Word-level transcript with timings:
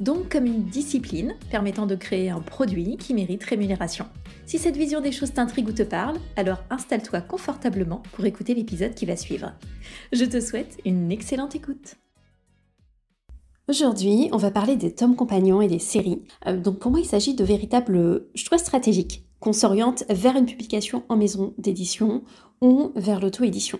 Donc 0.00 0.28
comme 0.30 0.46
une 0.46 0.64
discipline 0.64 1.34
permettant 1.50 1.86
de 1.86 1.96
créer 1.96 2.30
un 2.30 2.40
produit 2.40 2.96
qui 2.96 3.14
mérite 3.14 3.42
rémunération. 3.42 4.06
Si 4.46 4.58
cette 4.58 4.76
vision 4.76 5.00
des 5.00 5.10
choses 5.10 5.32
t'intrigue 5.32 5.68
ou 5.68 5.72
te 5.72 5.82
parle, 5.82 6.18
alors 6.36 6.62
installe-toi 6.70 7.20
confortablement 7.20 8.02
pour 8.12 8.24
écouter 8.24 8.54
l'épisode 8.54 8.94
qui 8.94 9.06
va 9.06 9.16
suivre. 9.16 9.52
Je 10.12 10.24
te 10.24 10.40
souhaite 10.40 10.78
une 10.84 11.10
excellente 11.10 11.56
écoute. 11.56 11.96
Aujourd'hui, 13.68 14.30
on 14.32 14.38
va 14.38 14.50
parler 14.50 14.76
des 14.76 14.94
tomes 14.94 15.16
compagnons 15.16 15.60
et 15.60 15.68
des 15.68 15.78
séries. 15.78 16.22
Euh, 16.46 16.56
donc 16.56 16.78
pour 16.78 16.90
moi, 16.90 17.00
il 17.00 17.06
s'agit 17.06 17.34
de 17.34 17.44
véritables 17.44 18.24
choix 18.34 18.56
stratégiques 18.56 19.24
qu'on 19.40 19.52
s'oriente 19.52 20.04
vers 20.08 20.36
une 20.36 20.46
publication 20.46 21.04
en 21.08 21.16
maison 21.16 21.54
d'édition 21.58 22.22
ou 22.60 22.92
vers 22.96 23.20
l'auto-édition. 23.20 23.78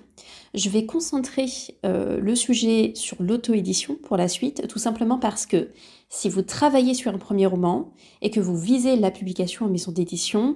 Je 0.54 0.68
vais 0.70 0.86
concentrer 0.86 1.46
euh, 1.84 2.20
le 2.20 2.34
sujet 2.34 2.92
sur 2.94 3.22
l'auto-édition 3.22 3.96
pour 3.96 4.16
la 4.16 4.28
suite, 4.28 4.66
tout 4.68 4.78
simplement 4.78 5.18
parce 5.18 5.46
que 5.46 5.70
si 6.08 6.30
vous 6.30 6.42
travaillez 6.42 6.94
sur 6.94 7.14
un 7.14 7.18
premier 7.18 7.46
roman 7.46 7.92
et 8.22 8.30
que 8.30 8.40
vous 8.40 8.56
visez 8.56 8.96
la 8.96 9.10
publication 9.10 9.66
en 9.66 9.68
maison 9.68 9.92
d'édition, 9.92 10.54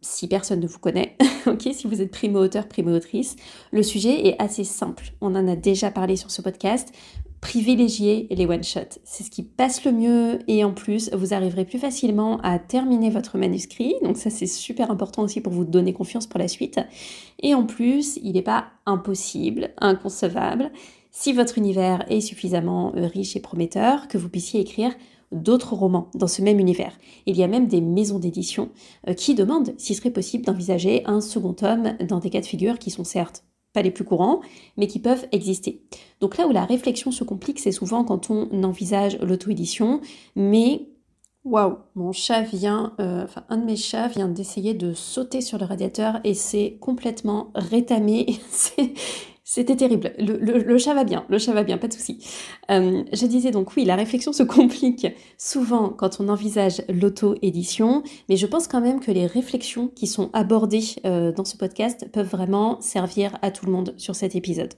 si 0.00 0.28
personne 0.28 0.60
ne 0.60 0.66
vous 0.66 0.78
connaît, 0.78 1.16
si 1.72 1.86
vous 1.86 2.00
êtes 2.00 2.10
primo-auteur, 2.10 2.68
primo-autrice, 2.68 3.36
le 3.72 3.82
sujet 3.82 4.26
est 4.26 4.40
assez 4.40 4.64
simple. 4.64 5.12
On 5.20 5.34
en 5.34 5.48
a 5.48 5.56
déjà 5.56 5.90
parlé 5.90 6.16
sur 6.16 6.30
ce 6.30 6.42
podcast 6.42 6.92
privilégier 7.40 8.26
les 8.30 8.46
one-shots. 8.46 8.98
C'est 9.04 9.22
ce 9.22 9.30
qui 9.30 9.42
passe 9.42 9.84
le 9.84 9.92
mieux 9.92 10.40
et 10.48 10.64
en 10.64 10.72
plus, 10.72 11.10
vous 11.12 11.34
arriverez 11.34 11.64
plus 11.64 11.78
facilement 11.78 12.40
à 12.42 12.58
terminer 12.58 13.10
votre 13.10 13.38
manuscrit. 13.38 13.94
Donc 14.02 14.16
ça, 14.16 14.30
c'est 14.30 14.46
super 14.46 14.90
important 14.90 15.22
aussi 15.22 15.40
pour 15.40 15.52
vous 15.52 15.64
donner 15.64 15.92
confiance 15.92 16.26
pour 16.26 16.40
la 16.40 16.48
suite. 16.48 16.80
Et 17.40 17.54
en 17.54 17.64
plus, 17.64 18.18
il 18.22 18.32
n'est 18.32 18.42
pas 18.42 18.66
impossible, 18.86 19.70
inconcevable, 19.78 20.72
si 21.10 21.32
votre 21.32 21.58
univers 21.58 22.04
est 22.10 22.20
suffisamment 22.20 22.92
riche 22.94 23.34
et 23.36 23.40
prometteur, 23.40 24.08
que 24.08 24.18
vous 24.18 24.28
puissiez 24.28 24.60
écrire 24.60 24.92
d'autres 25.32 25.74
romans 25.74 26.08
dans 26.14 26.26
ce 26.26 26.42
même 26.42 26.58
univers. 26.58 26.98
Il 27.26 27.36
y 27.36 27.42
a 27.42 27.48
même 27.48 27.66
des 27.66 27.80
maisons 27.80 28.18
d'édition 28.18 28.70
euh, 29.08 29.14
qui 29.14 29.34
demandent 29.34 29.74
s'il 29.78 29.96
serait 29.96 30.10
possible 30.10 30.44
d'envisager 30.44 31.02
un 31.06 31.20
second 31.20 31.52
tome 31.52 31.96
dans 32.08 32.18
des 32.18 32.30
cas 32.30 32.40
de 32.40 32.46
figure 32.46 32.78
qui 32.78 32.90
sont 32.90 33.04
certes 33.04 33.44
pas 33.72 33.82
les 33.82 33.90
plus 33.90 34.04
courants, 34.04 34.40
mais 34.76 34.86
qui 34.86 34.98
peuvent 34.98 35.26
exister. 35.32 35.82
Donc 36.20 36.38
là 36.38 36.46
où 36.46 36.52
la 36.52 36.64
réflexion 36.64 37.10
se 37.10 37.24
complique, 37.24 37.60
c'est 37.60 37.72
souvent 37.72 38.04
quand 38.04 38.30
on 38.30 38.62
envisage 38.64 39.18
l'auto-édition, 39.20 40.00
mais 40.36 40.88
waouh, 41.44 41.76
mon 41.94 42.12
chat 42.12 42.42
vient, 42.42 42.94
euh, 43.00 43.24
enfin 43.24 43.44
un 43.48 43.58
de 43.58 43.64
mes 43.64 43.76
chats 43.76 44.08
vient 44.08 44.28
d'essayer 44.28 44.74
de 44.74 44.94
sauter 44.94 45.40
sur 45.40 45.58
le 45.58 45.66
radiateur 45.66 46.20
et 46.24 46.34
c'est 46.34 46.78
complètement 46.80 47.50
rétamé. 47.54 48.26
C'était 49.50 49.76
terrible. 49.76 50.12
Le, 50.18 50.76
chat 50.76 50.92
va 50.92 51.04
bien, 51.04 51.24
le 51.30 51.38
chat 51.38 51.54
va 51.54 51.62
bien, 51.62 51.78
pas 51.78 51.88
de 51.88 51.94
souci. 51.94 52.18
Euh, 52.70 53.02
je 53.14 53.24
disais 53.24 53.50
donc 53.50 53.74
oui, 53.76 53.86
la 53.86 53.96
réflexion 53.96 54.34
se 54.34 54.42
complique 54.58 55.06
souvent 55.38 55.88
quand 55.88 56.20
on 56.20 56.28
envisage 56.28 56.82
l'auto-édition, 56.90 58.02
mais 58.28 58.36
je 58.36 58.46
pense 58.46 58.68
quand 58.68 58.82
même 58.82 59.00
que 59.00 59.10
les 59.10 59.24
réflexions 59.26 59.88
qui 59.88 60.06
sont 60.06 60.28
abordées 60.34 60.84
euh, 61.06 61.32
dans 61.32 61.46
ce 61.46 61.56
podcast 61.56 62.10
peuvent 62.12 62.28
vraiment 62.28 62.78
servir 62.82 63.38
à 63.40 63.50
tout 63.50 63.64
le 63.64 63.72
monde 63.72 63.94
sur 63.96 64.14
cet 64.14 64.36
épisode. 64.36 64.74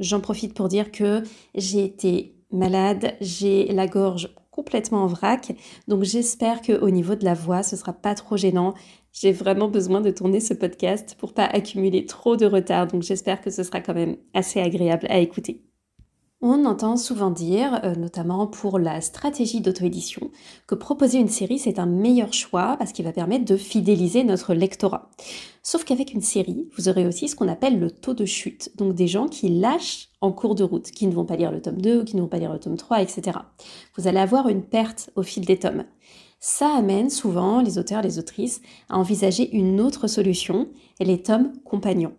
J'en 0.00 0.18
profite 0.18 0.54
pour 0.54 0.66
dire 0.66 0.90
que 0.90 1.22
j'ai 1.54 1.84
été 1.84 2.34
malade, 2.50 3.14
j'ai 3.20 3.68
la 3.68 3.86
gorge 3.86 4.34
complètement 4.54 5.02
en 5.02 5.06
vrac. 5.06 5.52
Donc 5.88 6.02
j'espère 6.04 6.62
que 6.62 6.72
au 6.72 6.90
niveau 6.90 7.14
de 7.14 7.24
la 7.24 7.34
voix, 7.34 7.62
ce 7.62 7.76
sera 7.76 7.92
pas 7.92 8.14
trop 8.14 8.36
gênant. 8.36 8.74
J'ai 9.14 9.30
vraiment 9.30 9.68
besoin 9.68 10.00
de 10.00 10.10
tourner 10.10 10.40
ce 10.40 10.54
podcast 10.54 11.14
pour 11.20 11.34
pas 11.34 11.44
accumuler 11.44 12.04
trop 12.04 12.36
de 12.36 12.46
retard. 12.46 12.88
Donc 12.88 13.02
j'espère 13.02 13.40
que 13.40 13.50
ce 13.50 13.62
sera 13.62 13.80
quand 13.80 13.94
même 13.94 14.16
assez 14.34 14.60
agréable 14.60 15.06
à 15.08 15.18
écouter. 15.18 15.62
On 16.40 16.64
entend 16.64 16.96
souvent 16.96 17.30
dire, 17.30 17.80
euh, 17.84 17.94
notamment 17.94 18.48
pour 18.48 18.80
la 18.80 19.00
stratégie 19.00 19.60
d'auto-édition, 19.60 20.32
que 20.66 20.74
proposer 20.74 21.18
une 21.18 21.28
série, 21.28 21.60
c'est 21.60 21.78
un 21.78 21.86
meilleur 21.86 22.32
choix 22.32 22.74
parce 22.76 22.92
qu'il 22.92 23.04
va 23.04 23.12
permettre 23.12 23.44
de 23.44 23.56
fidéliser 23.56 24.24
notre 24.24 24.52
lectorat. 24.52 25.08
Sauf 25.62 25.84
qu'avec 25.84 26.12
une 26.12 26.20
série, 26.20 26.68
vous 26.76 26.88
aurez 26.88 27.06
aussi 27.06 27.28
ce 27.28 27.36
qu'on 27.36 27.48
appelle 27.48 27.78
le 27.78 27.92
taux 27.92 28.14
de 28.14 28.26
chute, 28.26 28.76
donc 28.76 28.94
des 28.94 29.06
gens 29.06 29.28
qui 29.28 29.48
lâchent 29.48 30.08
en 30.20 30.32
cours 30.32 30.56
de 30.56 30.64
route, 30.64 30.90
qui 30.90 31.06
ne 31.06 31.14
vont 31.14 31.24
pas 31.24 31.36
lire 31.36 31.52
le 31.52 31.62
tome 31.62 31.80
2 31.80 32.00
ou 32.00 32.04
qui 32.04 32.16
ne 32.16 32.20
vont 32.20 32.28
pas 32.28 32.38
lire 32.38 32.52
le 32.52 32.58
tome 32.58 32.76
3, 32.76 33.00
etc. 33.00 33.38
Vous 33.96 34.08
allez 34.08 34.18
avoir 34.18 34.48
une 34.48 34.64
perte 34.64 35.10
au 35.14 35.22
fil 35.22 35.46
des 35.46 35.58
tomes. 35.58 35.84
Ça 36.46 36.76
amène 36.76 37.08
souvent 37.08 37.62
les 37.62 37.78
auteurs, 37.78 38.02
les 38.02 38.18
autrices 38.18 38.60
à 38.90 38.98
envisager 38.98 39.50
une 39.56 39.80
autre 39.80 40.08
solution, 40.08 40.68
les 41.00 41.22
tomes 41.22 41.52
compagnons. 41.64 42.12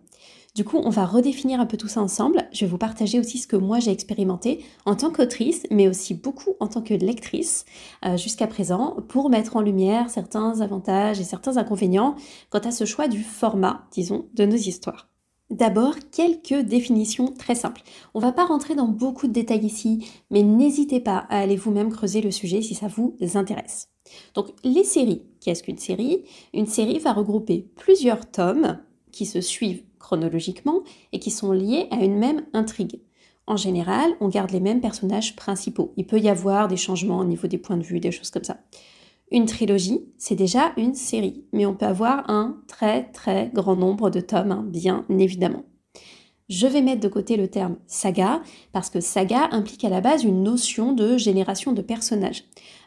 Du 0.56 0.64
coup, 0.64 0.80
on 0.82 0.90
va 0.90 1.06
redéfinir 1.06 1.60
un 1.60 1.64
peu 1.64 1.76
tout 1.76 1.86
ça 1.86 2.02
ensemble. 2.02 2.48
Je 2.52 2.64
vais 2.64 2.70
vous 2.72 2.76
partager 2.76 3.20
aussi 3.20 3.38
ce 3.38 3.46
que 3.46 3.54
moi 3.54 3.78
j'ai 3.78 3.92
expérimenté 3.92 4.64
en 4.84 4.96
tant 4.96 5.12
qu'autrice, 5.12 5.62
mais 5.70 5.86
aussi 5.86 6.12
beaucoup 6.12 6.54
en 6.58 6.66
tant 6.66 6.82
que 6.82 6.92
lectrice 6.92 7.66
euh, 8.04 8.16
jusqu'à 8.16 8.48
présent, 8.48 8.96
pour 9.06 9.30
mettre 9.30 9.54
en 9.54 9.60
lumière 9.60 10.10
certains 10.10 10.60
avantages 10.60 11.20
et 11.20 11.24
certains 11.24 11.56
inconvénients 11.56 12.16
quant 12.50 12.58
à 12.58 12.72
ce 12.72 12.84
choix 12.84 13.06
du 13.06 13.22
format, 13.22 13.86
disons, 13.92 14.26
de 14.34 14.44
nos 14.44 14.56
histoires. 14.56 15.08
D'abord, 15.50 15.94
quelques 16.10 16.66
définitions 16.66 17.32
très 17.32 17.54
simples. 17.54 17.82
On 18.14 18.20
va 18.20 18.32
pas 18.32 18.46
rentrer 18.46 18.74
dans 18.74 18.88
beaucoup 18.88 19.28
de 19.28 19.32
détails 19.32 19.64
ici, 19.64 20.10
mais 20.30 20.42
n'hésitez 20.42 20.98
pas 20.98 21.26
à 21.30 21.38
aller 21.38 21.54
vous-même 21.54 21.92
creuser 21.92 22.20
le 22.20 22.32
sujet 22.32 22.62
si 22.62 22.74
ça 22.74 22.88
vous 22.88 23.16
intéresse. 23.34 23.88
Donc, 24.34 24.48
les 24.64 24.82
séries. 24.82 25.22
Qu'est-ce 25.40 25.62
qu'une 25.62 25.78
série? 25.78 26.24
Une 26.52 26.66
série 26.66 26.98
va 26.98 27.12
regrouper 27.12 27.68
plusieurs 27.76 28.28
tomes 28.28 28.78
qui 29.12 29.24
se 29.24 29.40
suivent 29.40 29.84
chronologiquement 30.00 30.82
et 31.12 31.20
qui 31.20 31.30
sont 31.30 31.52
liés 31.52 31.86
à 31.92 32.04
une 32.04 32.16
même 32.16 32.44
intrigue. 32.52 33.00
En 33.46 33.56
général, 33.56 34.10
on 34.20 34.28
garde 34.28 34.50
les 34.50 34.60
mêmes 34.60 34.80
personnages 34.80 35.36
principaux. 35.36 35.92
Il 35.96 36.06
peut 36.06 36.18
y 36.18 36.28
avoir 36.28 36.66
des 36.66 36.76
changements 36.76 37.20
au 37.20 37.24
niveau 37.24 37.46
des 37.46 37.58
points 37.58 37.76
de 37.76 37.84
vue, 37.84 38.00
des 38.00 38.10
choses 38.10 38.30
comme 38.30 38.44
ça. 38.44 38.58
Une 39.32 39.46
trilogie, 39.46 40.04
c'est 40.18 40.36
déjà 40.36 40.72
une 40.76 40.94
série, 40.94 41.44
mais 41.52 41.66
on 41.66 41.74
peut 41.74 41.86
avoir 41.86 42.30
un 42.30 42.58
très 42.68 43.10
très 43.10 43.50
grand 43.52 43.74
nombre 43.74 44.08
de 44.08 44.20
tomes, 44.20 44.52
hein, 44.52 44.64
bien 44.68 45.04
évidemment. 45.08 45.64
Je 46.48 46.68
vais 46.68 46.80
mettre 46.80 47.00
de 47.00 47.08
côté 47.08 47.36
le 47.36 47.48
terme 47.48 47.76
saga 47.88 48.40
parce 48.70 48.88
que 48.88 49.00
saga 49.00 49.48
implique 49.50 49.84
à 49.84 49.88
la 49.88 50.00
base 50.00 50.22
une 50.22 50.44
notion 50.44 50.92
de 50.92 51.16
génération 51.16 51.72
de 51.72 51.82
personnages. 51.82 52.44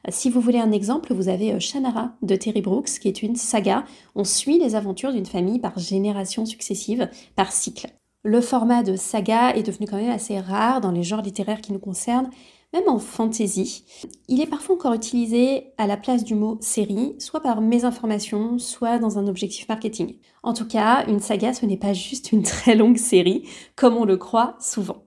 Si 0.08 0.30
vous 0.30 0.40
voulez 0.40 0.60
un 0.60 0.72
exemple, 0.72 1.14
vous 1.14 1.28
avez 1.28 1.52
euh, 1.52 1.60
Shannara 1.60 2.14
de 2.22 2.38
Terry 2.38 2.62
Brooks 2.62 3.00
qui 3.02 3.10
est 3.10 3.22
une 3.22 3.36
saga. 3.36 3.84
On 4.16 4.24
suit 4.24 4.60
les 4.60 4.76
aventures 4.76 5.12
d'une 5.12 5.26
famille 5.26 5.60
par 5.60 5.78
génération 5.78 6.46
successive, 6.46 7.10
par 7.36 7.52
cycle. 7.52 7.88
Le 8.24 8.40
format 8.40 8.82
de 8.82 8.96
saga 8.96 9.54
est 9.54 9.64
devenu 9.64 9.88
quand 9.88 9.98
même 9.98 10.10
assez 10.10 10.40
rare 10.40 10.80
dans 10.80 10.92
les 10.92 11.04
genres 11.04 11.22
littéraires 11.22 11.60
qui 11.60 11.74
nous 11.74 11.80
concernent 11.80 12.30
même 12.74 12.88
en 12.88 13.00
fantasy. 13.00 13.84
Il 14.28 14.41
est 14.41 14.47
parfois 14.47 14.75
encore 14.75 14.94
utilisé 14.94 15.74
à 15.78 15.88
la 15.88 15.97
place 15.97 16.24
du 16.24 16.35
mot 16.35 16.57
série, 16.62 17.16
soit 17.19 17.41
par 17.41 17.62
mésinformation, 17.62 18.59
soit 18.59 19.00
dans 19.00 19.18
un 19.18 19.28
objectif 19.28 19.68
marketing. 19.68 20.18
En 20.44 20.53
tout 20.53 20.68
cas, 20.68 21.06
une 21.08 21.19
saga, 21.19 21.53
ce 21.53 21.66
n'est 21.66 21.78
pas 21.78 21.94
juste 21.94 22.31
une 22.31 22.44
très 22.44 22.75
longue 22.75 22.97
série, 22.97 23.47
comme 23.75 23.97
on 23.97 24.06
le 24.06 24.18
croit 24.18 24.56
souvent. 24.59 25.03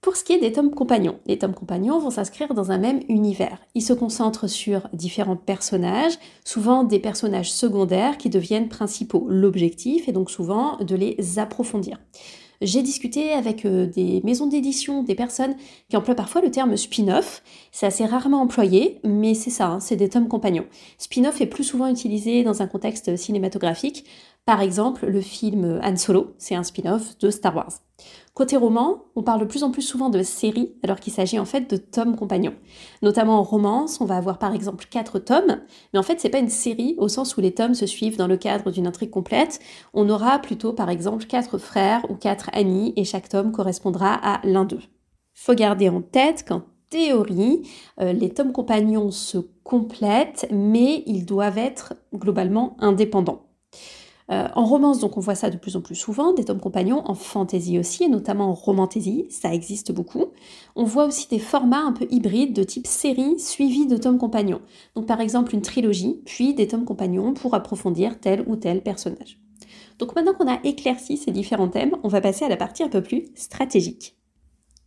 Pour 0.00 0.16
ce 0.16 0.22
qui 0.22 0.32
est 0.32 0.38
des 0.38 0.52
tomes 0.52 0.70
compagnons, 0.70 1.18
les 1.26 1.38
tomes 1.38 1.54
compagnons 1.54 1.98
vont 1.98 2.10
s'inscrire 2.10 2.54
dans 2.54 2.70
un 2.70 2.78
même 2.78 3.00
univers. 3.08 3.58
Ils 3.74 3.82
se 3.82 3.92
concentrent 3.92 4.48
sur 4.48 4.88
différents 4.92 5.36
personnages, 5.36 6.18
souvent 6.44 6.84
des 6.84 7.00
personnages 7.00 7.52
secondaires 7.52 8.16
qui 8.16 8.30
deviennent 8.30 8.68
principaux. 8.68 9.26
L'objectif 9.28 10.08
est 10.08 10.12
donc 10.12 10.30
souvent 10.30 10.76
de 10.78 10.94
les 10.94 11.38
approfondir. 11.38 11.98
J'ai 12.60 12.82
discuté 12.82 13.32
avec 13.32 13.64
euh, 13.64 13.86
des 13.86 14.20
maisons 14.24 14.48
d'édition, 14.48 15.04
des 15.04 15.14
personnes 15.14 15.54
qui 15.88 15.96
emploient 15.96 16.16
parfois 16.16 16.40
le 16.40 16.50
terme 16.50 16.76
spin-off. 16.76 17.42
C'est 17.70 17.86
assez 17.86 18.04
rarement 18.04 18.40
employé, 18.40 18.98
mais 19.04 19.34
c'est 19.34 19.50
ça, 19.50 19.66
hein, 19.68 19.80
c'est 19.80 19.94
des 19.94 20.08
tomes 20.08 20.26
compagnons. 20.26 20.66
Spin-off 20.98 21.40
est 21.40 21.46
plus 21.46 21.62
souvent 21.62 21.86
utilisé 21.86 22.42
dans 22.42 22.60
un 22.60 22.66
contexte 22.66 23.16
cinématographique. 23.16 24.04
Par 24.44 24.60
exemple, 24.62 25.06
le 25.06 25.20
film 25.20 25.80
Han 25.82 25.96
Solo, 25.96 26.34
c'est 26.38 26.54
un 26.54 26.62
spin-off 26.62 27.18
de 27.18 27.30
Star 27.30 27.54
Wars. 27.54 27.72
Côté 28.38 28.56
roman, 28.56 29.02
on 29.16 29.24
parle 29.24 29.40
de 29.40 29.46
plus 29.46 29.64
en 29.64 29.72
plus 29.72 29.82
souvent 29.82 30.10
de 30.10 30.22
séries 30.22 30.76
alors 30.84 31.00
qu'il 31.00 31.12
s'agit 31.12 31.40
en 31.40 31.44
fait 31.44 31.68
de 31.68 31.76
tomes 31.76 32.14
compagnons. 32.14 32.54
Notamment 33.02 33.40
en 33.40 33.42
romance, 33.42 34.00
on 34.00 34.04
va 34.04 34.16
avoir 34.16 34.38
par 34.38 34.54
exemple 34.54 34.86
quatre 34.88 35.18
tomes, 35.18 35.60
mais 35.92 35.98
en 35.98 36.04
fait 36.04 36.20
c'est 36.20 36.28
pas 36.28 36.38
une 36.38 36.48
série 36.48 36.94
au 36.98 37.08
sens 37.08 37.36
où 37.36 37.40
les 37.40 37.52
tomes 37.52 37.74
se 37.74 37.86
suivent 37.86 38.16
dans 38.16 38.28
le 38.28 38.36
cadre 38.36 38.70
d'une 38.70 38.86
intrigue 38.86 39.10
complète. 39.10 39.58
On 39.92 40.08
aura 40.08 40.38
plutôt 40.38 40.72
par 40.72 40.88
exemple 40.88 41.24
quatre 41.24 41.58
frères 41.58 42.08
ou 42.10 42.14
quatre 42.14 42.48
amis 42.52 42.92
et 42.94 43.04
chaque 43.04 43.28
tome 43.28 43.50
correspondra 43.50 44.14
à 44.14 44.40
l'un 44.46 44.64
d'eux. 44.64 44.82
Faut 45.34 45.54
garder 45.54 45.88
en 45.88 46.00
tête 46.00 46.44
qu'en 46.46 46.62
théorie, 46.90 47.62
euh, 48.00 48.12
les 48.12 48.30
tomes 48.30 48.52
compagnons 48.52 49.10
se 49.10 49.38
complètent, 49.64 50.46
mais 50.52 51.02
ils 51.06 51.26
doivent 51.26 51.58
être 51.58 51.94
globalement 52.14 52.76
indépendants. 52.78 53.47
Euh, 54.30 54.46
en 54.54 54.64
romance, 54.66 54.98
donc 54.98 55.16
on 55.16 55.20
voit 55.20 55.34
ça 55.34 55.48
de 55.48 55.56
plus 55.56 55.76
en 55.76 55.80
plus 55.80 55.94
souvent, 55.94 56.34
des 56.34 56.44
tomes 56.44 56.60
compagnons, 56.60 57.02
en 57.06 57.14
fantasy 57.14 57.78
aussi, 57.78 58.04
et 58.04 58.08
notamment 58.08 58.50
en 58.50 58.54
romantaisie, 58.54 59.26
ça 59.30 59.54
existe 59.54 59.90
beaucoup. 59.90 60.26
On 60.76 60.84
voit 60.84 61.06
aussi 61.06 61.28
des 61.28 61.38
formats 61.38 61.82
un 61.82 61.92
peu 61.92 62.06
hybrides 62.10 62.54
de 62.54 62.62
type 62.62 62.86
série 62.86 63.38
suivis 63.38 63.86
de 63.86 63.96
tomes 63.96 64.18
compagnons. 64.18 64.60
Donc 64.94 65.06
par 65.06 65.20
exemple 65.20 65.54
une 65.54 65.62
trilogie, 65.62 66.20
puis 66.26 66.52
des 66.52 66.68
tomes 66.68 66.84
compagnons 66.84 67.32
pour 67.32 67.54
approfondir 67.54 68.20
tel 68.20 68.44
ou 68.46 68.56
tel 68.56 68.82
personnage. 68.82 69.40
Donc 69.98 70.14
maintenant 70.14 70.34
qu'on 70.34 70.50
a 70.50 70.60
éclairci 70.62 71.16
ces 71.16 71.30
différents 71.30 71.68
thèmes, 71.68 71.96
on 72.02 72.08
va 72.08 72.20
passer 72.20 72.44
à 72.44 72.48
la 72.48 72.56
partie 72.56 72.82
un 72.82 72.88
peu 72.88 73.02
plus 73.02 73.26
stratégique. 73.34 74.17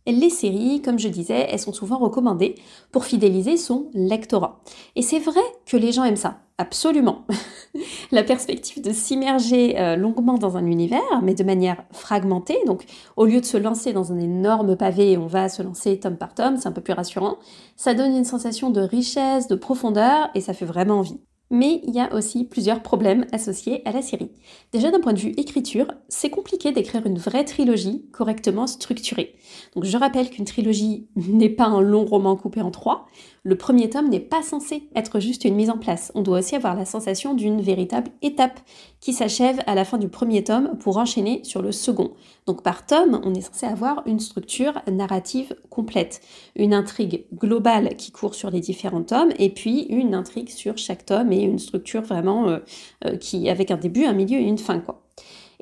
Les 0.06 0.30
séries, 0.30 0.82
comme 0.82 0.98
je 0.98 1.08
disais, 1.08 1.46
elles 1.48 1.60
sont 1.60 1.72
souvent 1.72 1.98
recommandées 1.98 2.56
pour 2.90 3.04
fidéliser 3.04 3.56
son 3.56 3.88
lectorat. 3.94 4.60
Et 4.96 5.02
c'est 5.02 5.20
vrai 5.20 5.40
que 5.64 5.76
les 5.76 5.92
gens 5.92 6.02
aiment 6.02 6.16
ça, 6.16 6.38
absolument. 6.58 7.24
la 8.10 8.24
perspective 8.24 8.82
de 8.82 8.92
s'immerger 8.92 9.78
euh, 9.78 9.94
longuement 9.94 10.38
dans 10.38 10.56
un 10.56 10.66
univers, 10.66 11.22
mais 11.22 11.34
de 11.34 11.44
manière 11.44 11.84
fragmentée, 11.92 12.58
donc 12.66 12.84
au 13.16 13.26
lieu 13.26 13.40
de 13.40 13.46
se 13.46 13.56
lancer 13.56 13.92
dans 13.92 14.12
un 14.12 14.18
énorme 14.18 14.76
pavé, 14.76 15.16
on 15.16 15.28
va 15.28 15.48
se 15.48 15.62
lancer 15.62 16.00
tome 16.00 16.16
par 16.16 16.34
tome, 16.34 16.56
c'est 16.56 16.68
un 16.68 16.72
peu 16.72 16.80
plus 16.80 16.94
rassurant, 16.94 17.38
ça 17.76 17.94
donne 17.94 18.16
une 18.16 18.24
sensation 18.24 18.70
de 18.70 18.80
richesse, 18.80 19.46
de 19.46 19.54
profondeur, 19.54 20.30
et 20.34 20.40
ça 20.40 20.52
fait 20.52 20.66
vraiment 20.66 20.98
envie. 20.98 21.20
Mais 21.52 21.82
il 21.86 21.94
y 21.94 22.00
a 22.00 22.14
aussi 22.14 22.44
plusieurs 22.44 22.82
problèmes 22.82 23.26
associés 23.30 23.82
à 23.84 23.92
la 23.92 24.00
série. 24.00 24.30
Déjà 24.72 24.90
d'un 24.90 25.00
point 25.00 25.12
de 25.12 25.18
vue 25.18 25.34
écriture, 25.36 25.86
c'est 26.08 26.30
compliqué 26.30 26.72
d'écrire 26.72 27.06
une 27.06 27.18
vraie 27.18 27.44
trilogie 27.44 28.06
correctement 28.10 28.66
structurée. 28.66 29.34
Donc 29.74 29.84
je 29.84 29.98
rappelle 29.98 30.30
qu'une 30.30 30.46
trilogie 30.46 31.06
n'est 31.16 31.50
pas 31.50 31.66
un 31.66 31.82
long 31.82 32.06
roman 32.06 32.36
coupé 32.36 32.62
en 32.62 32.70
trois. 32.70 33.06
Le 33.44 33.56
premier 33.56 33.90
tome 33.90 34.08
n'est 34.08 34.20
pas 34.20 34.40
censé 34.40 34.88
être 34.94 35.18
juste 35.18 35.44
une 35.44 35.56
mise 35.56 35.68
en 35.68 35.76
place. 35.76 36.12
On 36.14 36.22
doit 36.22 36.38
aussi 36.38 36.54
avoir 36.54 36.76
la 36.76 36.84
sensation 36.84 37.34
d'une 37.34 37.60
véritable 37.60 38.12
étape 38.22 38.60
qui 39.00 39.12
s'achève 39.12 39.58
à 39.66 39.74
la 39.74 39.84
fin 39.84 39.98
du 39.98 40.08
premier 40.08 40.44
tome 40.44 40.78
pour 40.78 40.98
enchaîner 40.98 41.42
sur 41.42 41.60
le 41.60 41.72
second. 41.72 42.12
Donc 42.46 42.62
par 42.62 42.86
tome, 42.86 43.20
on 43.24 43.34
est 43.34 43.40
censé 43.40 43.66
avoir 43.66 44.06
une 44.06 44.20
structure 44.20 44.80
narrative 44.86 45.56
complète, 45.70 46.20
une 46.54 46.72
intrigue 46.72 47.24
globale 47.34 47.96
qui 47.96 48.12
court 48.12 48.36
sur 48.36 48.48
les 48.48 48.60
différents 48.60 49.02
tomes 49.02 49.32
et 49.40 49.50
puis 49.50 49.86
une 49.88 50.14
intrigue 50.14 50.48
sur 50.48 50.78
chaque 50.78 51.04
tome 51.04 51.32
et 51.32 51.42
une 51.42 51.58
structure 51.58 52.02
vraiment 52.02 52.48
euh, 52.48 52.58
euh, 53.06 53.16
qui 53.16 53.48
avec 53.48 53.72
un 53.72 53.76
début, 53.76 54.04
un 54.04 54.12
milieu 54.12 54.38
et 54.38 54.44
une 54.44 54.58
fin 54.58 54.78
quoi. 54.78 55.01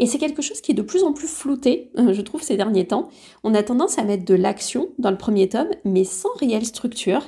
Et 0.00 0.06
c'est 0.06 0.18
quelque 0.18 0.40
chose 0.40 0.62
qui 0.62 0.72
est 0.72 0.74
de 0.74 0.80
plus 0.80 1.04
en 1.04 1.12
plus 1.12 1.28
flouté, 1.28 1.92
euh, 1.98 2.14
je 2.14 2.22
trouve, 2.22 2.42
ces 2.42 2.56
derniers 2.56 2.86
temps. 2.86 3.10
On 3.44 3.54
a 3.54 3.62
tendance 3.62 3.98
à 3.98 4.02
mettre 4.02 4.24
de 4.24 4.34
l'action 4.34 4.88
dans 4.98 5.10
le 5.10 5.18
premier 5.18 5.46
tome, 5.50 5.68
mais 5.84 6.04
sans 6.04 6.32
réelle 6.40 6.64
structure, 6.64 7.20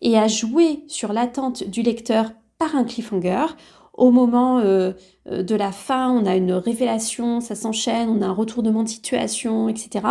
et 0.00 0.16
à 0.16 0.28
jouer 0.28 0.84
sur 0.86 1.12
l'attente 1.12 1.64
du 1.64 1.82
lecteur 1.82 2.30
par 2.56 2.76
un 2.76 2.84
cliffhanger 2.84 3.46
au 3.94 4.12
moment 4.12 4.60
euh, 4.60 4.92
euh, 5.28 5.42
de 5.42 5.54
la 5.56 5.72
fin, 5.72 6.08
on 6.10 6.24
a 6.24 6.36
une 6.36 6.52
révélation, 6.52 7.40
ça 7.40 7.56
s'enchaîne, 7.56 8.08
on 8.08 8.22
a 8.22 8.26
un 8.26 8.32
retournement 8.32 8.84
de 8.84 8.88
situation, 8.88 9.68
etc. 9.68 10.06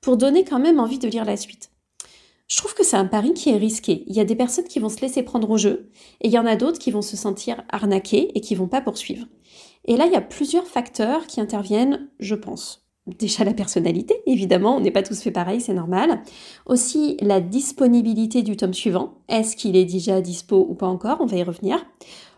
pour 0.00 0.16
donner 0.16 0.44
quand 0.44 0.60
même 0.60 0.78
envie 0.78 1.00
de 1.00 1.08
lire 1.08 1.24
la 1.24 1.36
suite. 1.36 1.73
Je 2.46 2.56
trouve 2.58 2.74
que 2.74 2.84
c'est 2.84 2.96
un 2.96 3.06
pari 3.06 3.32
qui 3.32 3.50
est 3.50 3.56
risqué. 3.56 4.04
Il 4.06 4.14
y 4.14 4.20
a 4.20 4.24
des 4.24 4.36
personnes 4.36 4.66
qui 4.66 4.78
vont 4.78 4.90
se 4.90 5.00
laisser 5.00 5.22
prendre 5.22 5.48
au 5.50 5.56
jeu 5.56 5.90
et 6.20 6.28
il 6.28 6.32
y 6.32 6.38
en 6.38 6.46
a 6.46 6.56
d'autres 6.56 6.78
qui 6.78 6.90
vont 6.90 7.02
se 7.02 7.16
sentir 7.16 7.64
arnaquées 7.70 8.30
et 8.36 8.40
qui 8.40 8.54
vont 8.54 8.68
pas 8.68 8.82
poursuivre. 8.82 9.26
Et 9.86 9.96
là, 9.96 10.06
il 10.06 10.12
y 10.12 10.16
a 10.16 10.20
plusieurs 10.20 10.66
facteurs 10.66 11.26
qui 11.26 11.40
interviennent, 11.40 12.08
je 12.20 12.34
pense. 12.34 12.86
Déjà 13.06 13.44
la 13.44 13.52
personnalité, 13.52 14.14
évidemment, 14.24 14.76
on 14.76 14.80
n'est 14.80 14.90
pas 14.90 15.02
tous 15.02 15.20
fait 15.20 15.30
pareil, 15.30 15.60
c'est 15.60 15.74
normal. 15.74 16.22
Aussi 16.64 17.18
la 17.20 17.40
disponibilité 17.42 18.42
du 18.42 18.56
tome 18.56 18.72
suivant. 18.72 19.18
Est-ce 19.28 19.56
qu'il 19.56 19.76
est 19.76 19.84
déjà 19.84 20.22
dispo 20.22 20.66
ou 20.68 20.74
pas 20.74 20.86
encore? 20.86 21.18
On 21.20 21.26
va 21.26 21.36
y 21.36 21.42
revenir 21.42 21.84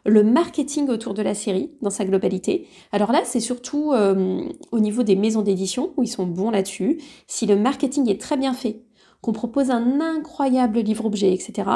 le 0.04 0.22
marketing 0.22 0.88
autour 0.88 1.14
de 1.14 1.22
la 1.22 1.34
série 1.34 1.70
dans 1.82 1.90
sa 1.90 2.04
globalité. 2.04 2.66
Alors 2.92 3.12
là, 3.12 3.22
c'est 3.24 3.40
surtout 3.40 3.92
euh, 3.92 4.40
au 4.72 4.80
niveau 4.80 5.02
des 5.02 5.16
maisons 5.16 5.42
d'édition 5.42 5.92
où 5.96 6.02
ils 6.02 6.08
sont 6.08 6.26
bons 6.26 6.50
là-dessus. 6.50 6.98
Si 7.26 7.46
le 7.46 7.56
marketing 7.56 8.08
est 8.08 8.20
très 8.20 8.36
bien 8.36 8.54
fait, 8.54 8.82
qu'on 9.20 9.32
propose 9.32 9.70
un 9.70 10.00
incroyable 10.00 10.80
livre-objet, 10.80 11.32
etc., 11.32 11.68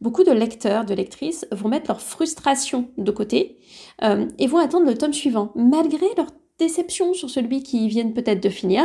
beaucoup 0.00 0.24
de 0.24 0.32
lecteurs, 0.32 0.84
de 0.84 0.94
lectrices 0.94 1.46
vont 1.52 1.68
mettre 1.68 1.88
leur 1.88 2.00
frustration 2.00 2.88
de 2.96 3.10
côté 3.10 3.58
euh, 4.02 4.26
et 4.38 4.46
vont 4.46 4.58
attendre 4.58 4.86
le 4.86 4.96
tome 4.96 5.12
suivant, 5.12 5.52
malgré 5.54 6.06
leur 6.16 6.28
déception 6.58 7.12
sur 7.12 7.28
celui 7.28 7.62
qui 7.62 7.88
viennent 7.88 8.14
peut-être 8.14 8.42
de 8.42 8.48
finir, 8.48 8.84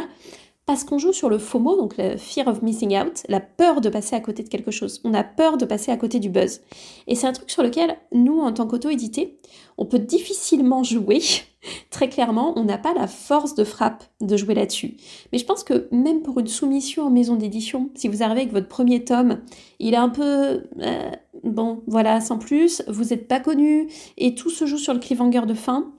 parce 0.72 0.86
qu'on 0.86 1.00
joue 1.00 1.12
sur 1.12 1.30
le 1.30 1.38
FOMO, 1.38 1.76
donc 1.76 1.98
le 1.98 2.16
fear 2.16 2.48
of 2.48 2.62
missing 2.62 2.98
out, 2.98 3.24
la 3.28 3.42
peur 3.42 3.82
de 3.82 3.90
passer 3.90 4.16
à 4.16 4.22
côté 4.22 4.42
de 4.42 4.48
quelque 4.48 4.72
chose. 4.72 5.02
On 5.04 5.14
a 5.14 5.22
peur 5.22 5.58
de 5.58 5.66
passer 5.66 5.92
à 5.92 5.98
côté 5.98 6.18
du 6.18 6.30
buzz. 6.30 6.62
Et 7.08 7.16
c'est 7.16 7.28
un 7.28 7.34
truc 7.34 7.52
sur 7.52 7.62
lequel, 7.62 7.98
nous, 8.14 8.40
en 8.40 8.54
tant 8.54 8.66
qu'auto-édité, 8.66 9.38
on 9.78 9.86
peut 9.86 10.00
difficilement 10.00 10.82
jouer. 10.82 11.20
Très 11.90 12.08
clairement, 12.08 12.54
on 12.56 12.64
n'a 12.64 12.78
pas 12.78 12.94
la 12.94 13.08
force 13.08 13.54
de 13.54 13.66
frappe 13.66 14.06
de 14.22 14.38
jouer 14.38 14.54
là-dessus. 14.54 14.96
Mais 15.34 15.40
je 15.40 15.46
pense 15.46 15.66
que 15.66 15.90
même 15.92 16.22
pour 16.22 16.40
une 16.40 16.48
soumission 16.48 17.04
en 17.04 17.10
maison 17.10 17.36
d'édition, 17.36 17.90
si 17.94 18.08
vous 18.08 18.24
arrivez 18.24 18.40
avec 18.40 18.54
votre 18.54 18.70
premier 18.70 19.04
tome, 19.04 19.42
il 19.80 19.94
est 19.94 19.98
un 19.98 20.08
peu... 20.08 20.64
Euh, 20.80 21.12
bon, 21.44 21.84
voilà, 21.86 22.22
sans 22.22 22.38
plus, 22.38 22.82
vous 22.88 23.10
n'êtes 23.10 23.28
pas 23.28 23.42
connu, 23.42 23.90
et 24.18 24.36
tout 24.36 24.50
se 24.50 24.66
joue 24.66 24.78
sur 24.78 24.94
le 24.94 25.00
cliffhanger 25.00 25.46
de 25.46 25.54
fin, 25.54 25.92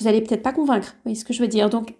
vous 0.00 0.08
allez 0.08 0.20
peut-être 0.20 0.42
pas 0.42 0.52
convaincre. 0.52 0.94
Vous 0.96 1.02
voyez 1.04 1.16
ce 1.16 1.24
que 1.24 1.32
je 1.32 1.42
veux 1.42 1.48
dire? 1.48 1.70
Donc, 1.70 1.94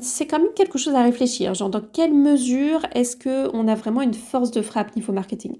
c'est 0.00 0.26
quand 0.26 0.38
même 0.38 0.54
quelque 0.54 0.78
chose 0.78 0.94
à 0.94 1.02
réfléchir. 1.02 1.54
Genre, 1.54 1.70
dans 1.70 1.80
quelle 1.80 2.14
mesure 2.14 2.80
est-ce 2.94 3.16
qu'on 3.16 3.68
a 3.68 3.74
vraiment 3.74 4.02
une 4.02 4.14
force 4.14 4.50
de 4.50 4.62
frappe 4.62 4.96
niveau 4.96 5.12
marketing? 5.12 5.58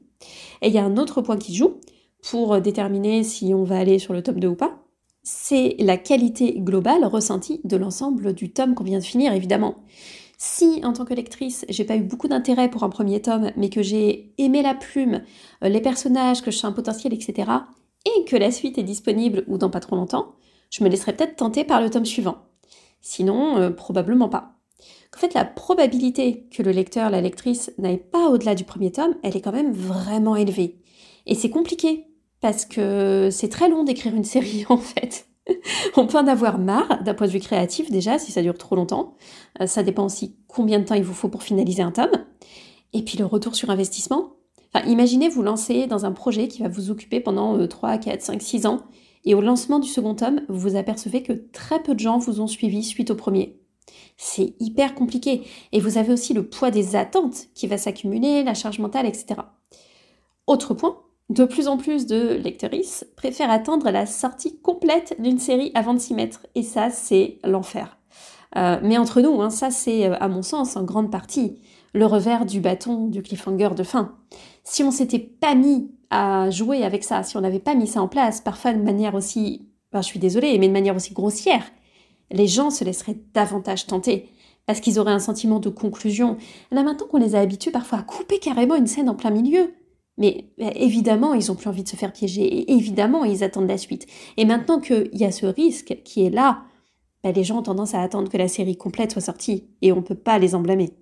Et 0.63 0.69
il 0.69 0.75
y 0.75 0.79
a 0.79 0.85
un 0.85 0.97
autre 0.97 1.21
point 1.21 1.37
qui 1.37 1.55
joue 1.55 1.75
pour 2.23 2.61
déterminer 2.61 3.25
si 3.25 3.53
on 3.55 3.65
va 3.65 3.79
aller 3.79 3.99
sur 3.99 4.15
le 4.15 4.23
tome 4.23 4.41
2 4.41 4.49
ou 4.49 4.55
pas. 4.55 4.79
C'est 5.23 5.77
la 5.79 5.97
qualité 5.97 6.59
globale 6.59 7.05
ressentie 7.05 7.61
de 7.65 7.77
l'ensemble 7.77 8.33
du 8.33 8.53
tome 8.53 8.75
qu'on 8.75 8.85
vient 8.85 8.99
de 8.99 9.05
finir, 9.05 9.33
évidemment. 9.33 9.77
Si, 10.39 10.81
en 10.83 10.93
tant 10.93 11.05
que 11.05 11.15
lectrice, 11.15 11.65
j'ai 11.69 11.85
pas 11.85 11.95
eu 11.95 12.03
beaucoup 12.03 12.27
d'intérêt 12.27 12.69
pour 12.69 12.83
un 12.83 12.89
premier 12.89 13.23
tome, 13.23 13.53
mais 13.57 13.69
que 13.69 13.83
j'ai 13.83 14.35
aimé 14.39 14.63
la 14.63 14.75
plume, 14.75 15.23
euh, 15.63 15.69
les 15.69 15.81
personnages, 15.81 16.43
que 16.43 16.51
je 16.51 16.57
sens 16.57 16.71
un 16.71 16.73
potentiel, 16.73 17.15
etc., 17.15 17.49
et 18.05 18.25
que 18.25 18.35
la 18.35 18.51
suite 18.51 18.79
est 18.79 18.83
disponible 18.83 19.45
ou 19.47 19.57
dans 19.57 19.71
pas 19.71 19.79
trop 19.79 19.95
longtemps, 19.95 20.35
je 20.71 20.83
me 20.83 20.89
laisserai 20.89 21.13
peut-être 21.13 21.37
tenter 21.37 21.63
par 21.63 21.81
le 21.81 21.91
tome 21.91 22.05
suivant. 22.05 22.39
Sinon, 23.03 23.59
euh, 23.59 23.71
probablement 23.71 24.29
pas. 24.29 24.55
En 25.15 25.19
fait, 25.19 25.35
la 25.35 25.45
probabilité 25.45 26.47
que 26.51 26.63
le 26.63 26.71
lecteur, 26.71 27.11
la 27.11 27.21
lectrice 27.21 27.73
n'aille 27.77 28.03
pas 28.03 28.29
au-delà 28.29 28.55
du 28.55 28.65
premier 28.65 28.91
tome, 28.91 29.15
elle 29.23 29.37
est 29.37 29.43
quand 29.43 29.53
même 29.53 29.73
vraiment 29.73 30.37
élevée. 30.37 30.81
Et 31.27 31.35
c'est 31.35 31.51
compliqué, 31.51 32.07
parce 32.41 32.65
que 32.65 33.29
c'est 33.31 33.49
très 33.49 33.69
long 33.69 33.85
d'écrire 33.85 34.15
une 34.15 34.25
série, 34.25 34.65
en 34.69 34.79
fait. 34.79 35.27
On 35.97 36.07
peut 36.07 36.19
en 36.19 36.29
avoir 36.29 36.59
marre 36.59 37.03
d'un 37.03 37.15
point 37.15 37.27
de 37.27 37.33
vue 37.33 37.41
créatif 37.41 37.91
déjà, 37.91 38.19
si 38.19 38.31
ça 38.33 38.41
dure 38.41 38.57
trop 38.57 38.77
longtemps. 38.77 39.17
Euh, 39.61 39.67
ça 39.67 39.83
dépend 39.83 40.07
aussi 40.07 40.37
combien 40.47 40.79
de 40.79 40.85
temps 40.85 40.95
il 40.95 41.05
vous 41.05 41.15
faut 41.15 41.29
pour 41.29 41.43
finaliser 41.43 41.83
un 41.83 41.93
tome. 41.93 42.25
Et 42.93 43.03
puis 43.03 43.19
le 43.19 43.27
retour 43.27 43.55
sur 43.57 43.71
investissement. 43.71 44.37
Imaginez 44.87 45.29
vous 45.29 45.43
lancer 45.43 45.87
dans 45.87 46.07
un 46.07 46.13
projet 46.13 46.49
qui 46.49 46.63
va 46.63 46.69
vous 46.69 46.91
occuper 46.91 47.21
pendant 47.21 47.67
3, 47.67 47.99
4, 47.99 48.23
5, 48.23 48.41
6 48.41 48.67
ans 48.67 48.81
et 49.25 49.35
au 49.35 49.41
lancement 49.41 49.79
du 49.79 49.89
second 49.89 50.15
tome, 50.15 50.43
vous 50.49 50.71
vous 50.71 50.77
apercevez 50.77 51.23
que 51.23 51.33
très 51.53 51.83
peu 51.83 51.95
de 51.95 52.01
gens 52.01 52.19
vous 52.19 52.41
ont 52.41 52.47
suivi 52.47 52.83
suite 52.83 53.11
au 53.11 53.15
premier. 53.15 53.61
C'est 54.17 54.55
hyper 54.61 54.95
compliqué. 54.95 55.43
Et 55.73 55.81
vous 55.81 55.99
avez 55.99 56.13
aussi 56.13 56.35
le 56.35 56.47
poids 56.47 56.71
des 56.71 56.97
attentes 56.97 57.47
qui 57.55 57.67
va 57.67 57.79
s'accumuler, 57.79 58.43
la 58.43 58.55
charge 58.55 58.79
mentale, 58.79 59.07
etc. 59.07 59.41
Autre 60.47 60.75
point, 60.75 60.99
de 61.31 61.45
plus 61.45 61.69
en 61.69 61.77
plus 61.77 62.07
de 62.07 62.35
lectrices 62.35 63.07
préfèrent 63.17 63.51
attendre 63.51 63.91
la 63.91 64.07
sortie 64.07 64.59
complète 64.61 65.17
d'une 65.21 65.39
série 65.39 65.73
avant 65.75 65.95
de 65.95 65.99
s'y 65.99 66.15
mettre. 66.15 66.47
Et 66.55 66.63
ça, 66.63 66.91
c'est 66.91 67.39
l'enfer. 67.45 67.97
Euh, 68.57 68.79
mais 68.83 68.99
entre 68.99 69.21
nous, 69.21 69.41
hein, 69.41 69.49
ça 69.49 69.71
c'est 69.71 70.07
euh, 70.07 70.17
à 70.21 70.29
mon 70.29 70.43
sens 70.43 70.77
en 70.77 70.85
grande 70.85 71.11
partie 71.11 71.59
le 71.95 72.05
revers 72.05 72.45
du 72.45 72.61
bâton 72.61 73.07
du 73.07 73.23
cliffhanger 73.23 73.71
de 73.75 73.83
fin. 73.83 74.15
Si 74.63 74.83
on 74.83 74.91
s'était 74.91 75.19
pas 75.19 75.55
mis 75.55 75.91
à 76.13 76.51
jouer 76.51 76.85
avec 76.85 77.05
ça, 77.05 77.23
si 77.23 77.39
on 77.39 77.41
n'avait 77.41 77.59
pas 77.59 77.75
mis 77.75 77.87
ça 77.87 78.03
en 78.03 78.07
place, 78.07 78.43
parfois 78.43 78.75
de 78.75 78.83
manière 78.83 79.15
aussi, 79.15 79.67
je 79.95 80.03
suis 80.03 80.19
désolée, 80.19 80.59
mais 80.59 80.69
de 80.69 80.73
manière 80.73 80.95
aussi 80.95 81.15
grossière, 81.15 81.65
les 82.31 82.47
gens 82.47 82.71
se 82.71 82.85
laisseraient 82.85 83.17
davantage 83.33 83.87
tenter 83.87 84.29
parce 84.67 84.81
qu'ils 84.81 84.99
auraient 85.01 85.13
un 85.13 85.19
sentiment 85.19 85.59
de 85.59 85.71
conclusion. 85.71 86.37
Maintenant 86.71 86.95
qu'on 87.11 87.17
les 87.17 87.35
a 87.35 87.41
habitués 87.41 87.71
parfois 87.71 87.99
à 87.99 88.03
couper 88.03 88.39
carrément 88.39 88.77
une 88.77 88.87
scène 88.87 89.09
en 89.09 89.15
plein 89.15 89.31
milieu, 89.31 89.73
mais 90.19 90.51
bah, 90.59 90.71
évidemment, 90.75 91.33
ils 91.33 91.51
ont 91.51 91.55
plus 91.55 91.69
envie 91.69 91.83
de 91.83 91.89
se 91.89 91.97
faire 91.97 92.13
piéger, 92.13 92.45
et 92.45 92.73
évidemment, 92.73 93.25
ils 93.25 93.43
attendent 93.43 93.69
la 93.69 93.79
suite. 93.79 94.07
Et 94.37 94.45
maintenant 94.45 94.81
qu'il 94.81 95.09
y 95.15 95.25
a 95.25 95.33
ce 95.33 95.47
risque 95.47 95.97
qui 96.05 96.27
est 96.27 96.31
là, 96.31 96.63
bah, 97.25 97.33
les 97.33 97.43
gens 97.43 97.61
ont 97.61 97.63
tendance 97.63 97.95
à 97.95 98.03
attendre 98.03 98.29
que 98.29 98.37
la 98.37 98.49
série 98.49 98.77
complète 98.77 99.13
soit 99.13 99.23
sortie, 99.23 99.65
et 99.81 99.93
on 99.93 99.97
ne 99.97 100.03
peut 100.03 100.15
pas 100.15 100.39
les 100.39 100.55
en 100.55 100.61
blâmer. 100.61 100.93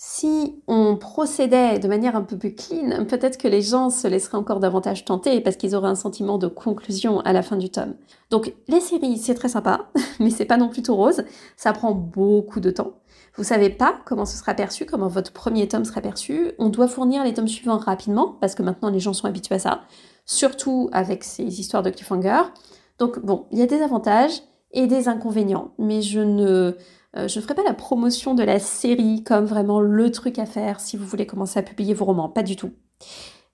Si 0.00 0.62
on 0.68 0.96
procédait 0.96 1.80
de 1.80 1.88
manière 1.88 2.14
un 2.14 2.22
peu 2.22 2.38
plus 2.38 2.54
clean, 2.54 3.04
peut-être 3.06 3.36
que 3.36 3.48
les 3.48 3.62
gens 3.62 3.90
se 3.90 4.06
laisseraient 4.06 4.38
encore 4.38 4.60
davantage 4.60 5.04
tenter 5.04 5.40
parce 5.40 5.56
qu'ils 5.56 5.74
auraient 5.74 5.88
un 5.88 5.96
sentiment 5.96 6.38
de 6.38 6.46
conclusion 6.46 7.18
à 7.22 7.32
la 7.32 7.42
fin 7.42 7.56
du 7.56 7.68
tome. 7.68 7.96
Donc 8.30 8.54
les 8.68 8.78
séries, 8.78 9.18
c'est 9.18 9.34
très 9.34 9.48
sympa, 9.48 9.90
mais 10.20 10.30
c'est 10.30 10.44
pas 10.44 10.56
non 10.56 10.68
plus 10.68 10.84
tout 10.84 10.94
rose. 10.94 11.24
Ça 11.56 11.72
prend 11.72 11.90
beaucoup 11.90 12.60
de 12.60 12.70
temps. 12.70 12.92
Vous 13.34 13.42
savez 13.42 13.70
pas 13.70 13.98
comment 14.04 14.24
ce 14.24 14.36
sera 14.36 14.54
perçu, 14.54 14.86
comment 14.86 15.08
votre 15.08 15.32
premier 15.32 15.66
tome 15.66 15.84
sera 15.84 16.00
perçu. 16.00 16.52
On 16.60 16.68
doit 16.68 16.86
fournir 16.86 17.24
les 17.24 17.34
tomes 17.34 17.48
suivants 17.48 17.78
rapidement 17.78 18.36
parce 18.40 18.54
que 18.54 18.62
maintenant 18.62 18.90
les 18.90 19.00
gens 19.00 19.14
sont 19.14 19.26
habitués 19.26 19.56
à 19.56 19.58
ça, 19.58 19.80
surtout 20.26 20.88
avec 20.92 21.24
ces 21.24 21.58
histoires 21.58 21.82
de 21.82 21.90
cliffhanger. 21.90 22.42
Donc 23.00 23.18
bon, 23.18 23.46
il 23.50 23.58
y 23.58 23.62
a 23.62 23.66
des 23.66 23.82
avantages 23.82 24.42
et 24.70 24.86
des 24.86 25.08
inconvénients, 25.08 25.72
mais 25.76 26.02
je 26.02 26.20
ne 26.20 26.76
euh, 27.16 27.28
je 27.28 27.38
ne 27.38 27.42
ferai 27.42 27.54
pas 27.54 27.62
la 27.62 27.74
promotion 27.74 28.34
de 28.34 28.42
la 28.42 28.58
série 28.58 29.24
comme 29.24 29.46
vraiment 29.46 29.80
le 29.80 30.10
truc 30.10 30.38
à 30.38 30.46
faire 30.46 30.80
si 30.80 30.96
vous 30.96 31.06
voulez 31.06 31.26
commencer 31.26 31.58
à 31.58 31.62
publier 31.62 31.94
vos 31.94 32.04
romans, 32.04 32.28
pas 32.28 32.42
du 32.42 32.56
tout. 32.56 32.70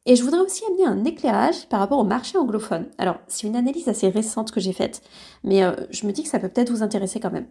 Et 0.07 0.17
je 0.17 0.23
voudrais 0.23 0.41
aussi 0.41 0.63
amener 0.67 0.85
un 0.85 1.05
éclairage 1.05 1.67
par 1.69 1.81
rapport 1.81 1.99
au 1.99 2.05
marché 2.05 2.37
anglophone. 2.37 2.91
Alors, 2.99 3.17
c'est 3.27 3.47
une 3.47 3.57
analyse 3.57 3.89
assez 3.89 4.09
récente 4.09 4.51
que 4.51 4.61
j'ai 4.61 4.73
faite, 4.73 5.01
mais 5.45 5.63
euh, 5.63 5.73
je 5.91 6.07
me 6.07 6.13
dis 6.13 6.23
que 6.23 6.29
ça 6.29 6.39
peut 6.39 6.49
peut-être 6.49 6.71
vous 6.71 6.83
intéresser 6.83 7.21
quand 7.21 7.31
même. 7.31 7.47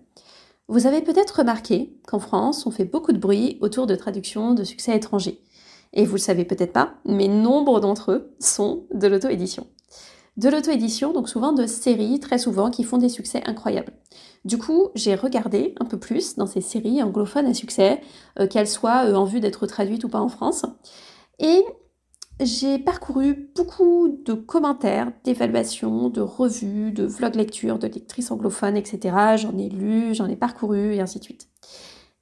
Vous 0.67 0.85
avez 0.85 1.01
peut-être 1.01 1.39
remarqué 1.39 1.97
qu'en 2.07 2.19
France, 2.19 2.65
on 2.65 2.71
fait 2.71 2.85
beaucoup 2.85 3.11
de 3.11 3.17
bruit 3.17 3.57
autour 3.61 3.87
de 3.87 3.95
traductions 3.95 4.53
de 4.53 4.63
succès 4.63 4.95
étrangers. 4.95 5.41
Et 5.93 6.05
vous 6.05 6.15
le 6.15 6.19
savez 6.19 6.45
peut-être 6.45 6.73
pas, 6.73 6.95
mais 7.05 7.27
nombre 7.27 7.79
d'entre 7.79 8.11
eux 8.11 8.35
sont 8.39 8.85
de 8.93 9.07
l'auto-édition 9.07 9.67
de 10.37 10.49
l'auto-édition, 10.49 11.13
donc 11.13 11.29
souvent 11.29 11.53
de 11.53 11.67
séries, 11.67 12.19
très 12.19 12.37
souvent, 12.37 12.71
qui 12.71 12.83
font 12.83 12.97
des 12.97 13.09
succès 13.09 13.43
incroyables. 13.45 13.93
Du 14.45 14.57
coup, 14.57 14.89
j'ai 14.95 15.15
regardé 15.15 15.75
un 15.79 15.85
peu 15.85 15.99
plus 15.99 16.35
dans 16.35 16.47
ces 16.47 16.61
séries 16.61 17.03
anglophones 17.03 17.45
à 17.45 17.53
succès, 17.53 18.01
euh, 18.39 18.47
qu'elles 18.47 18.67
soient 18.67 19.05
euh, 19.05 19.15
en 19.15 19.25
vue 19.25 19.39
d'être 19.39 19.67
traduites 19.67 20.03
ou 20.03 20.09
pas 20.09 20.19
en 20.19 20.29
France. 20.29 20.65
Et 21.39 21.63
j'ai 22.39 22.79
parcouru 22.79 23.51
beaucoup 23.55 24.19
de 24.25 24.33
commentaires, 24.33 25.11
d'évaluations, 25.23 26.09
de 26.09 26.21
revues, 26.21 26.91
de 26.91 27.05
vlogs 27.05 27.35
lecture, 27.35 27.77
de 27.77 27.87
lectrices 27.87 28.31
anglophones, 28.31 28.75
etc. 28.75 29.15
J'en 29.37 29.57
ai 29.57 29.69
lu, 29.69 30.15
j'en 30.15 30.27
ai 30.27 30.35
parcouru 30.35 30.95
et 30.95 31.01
ainsi 31.01 31.19
de 31.19 31.23
suite. 31.23 31.47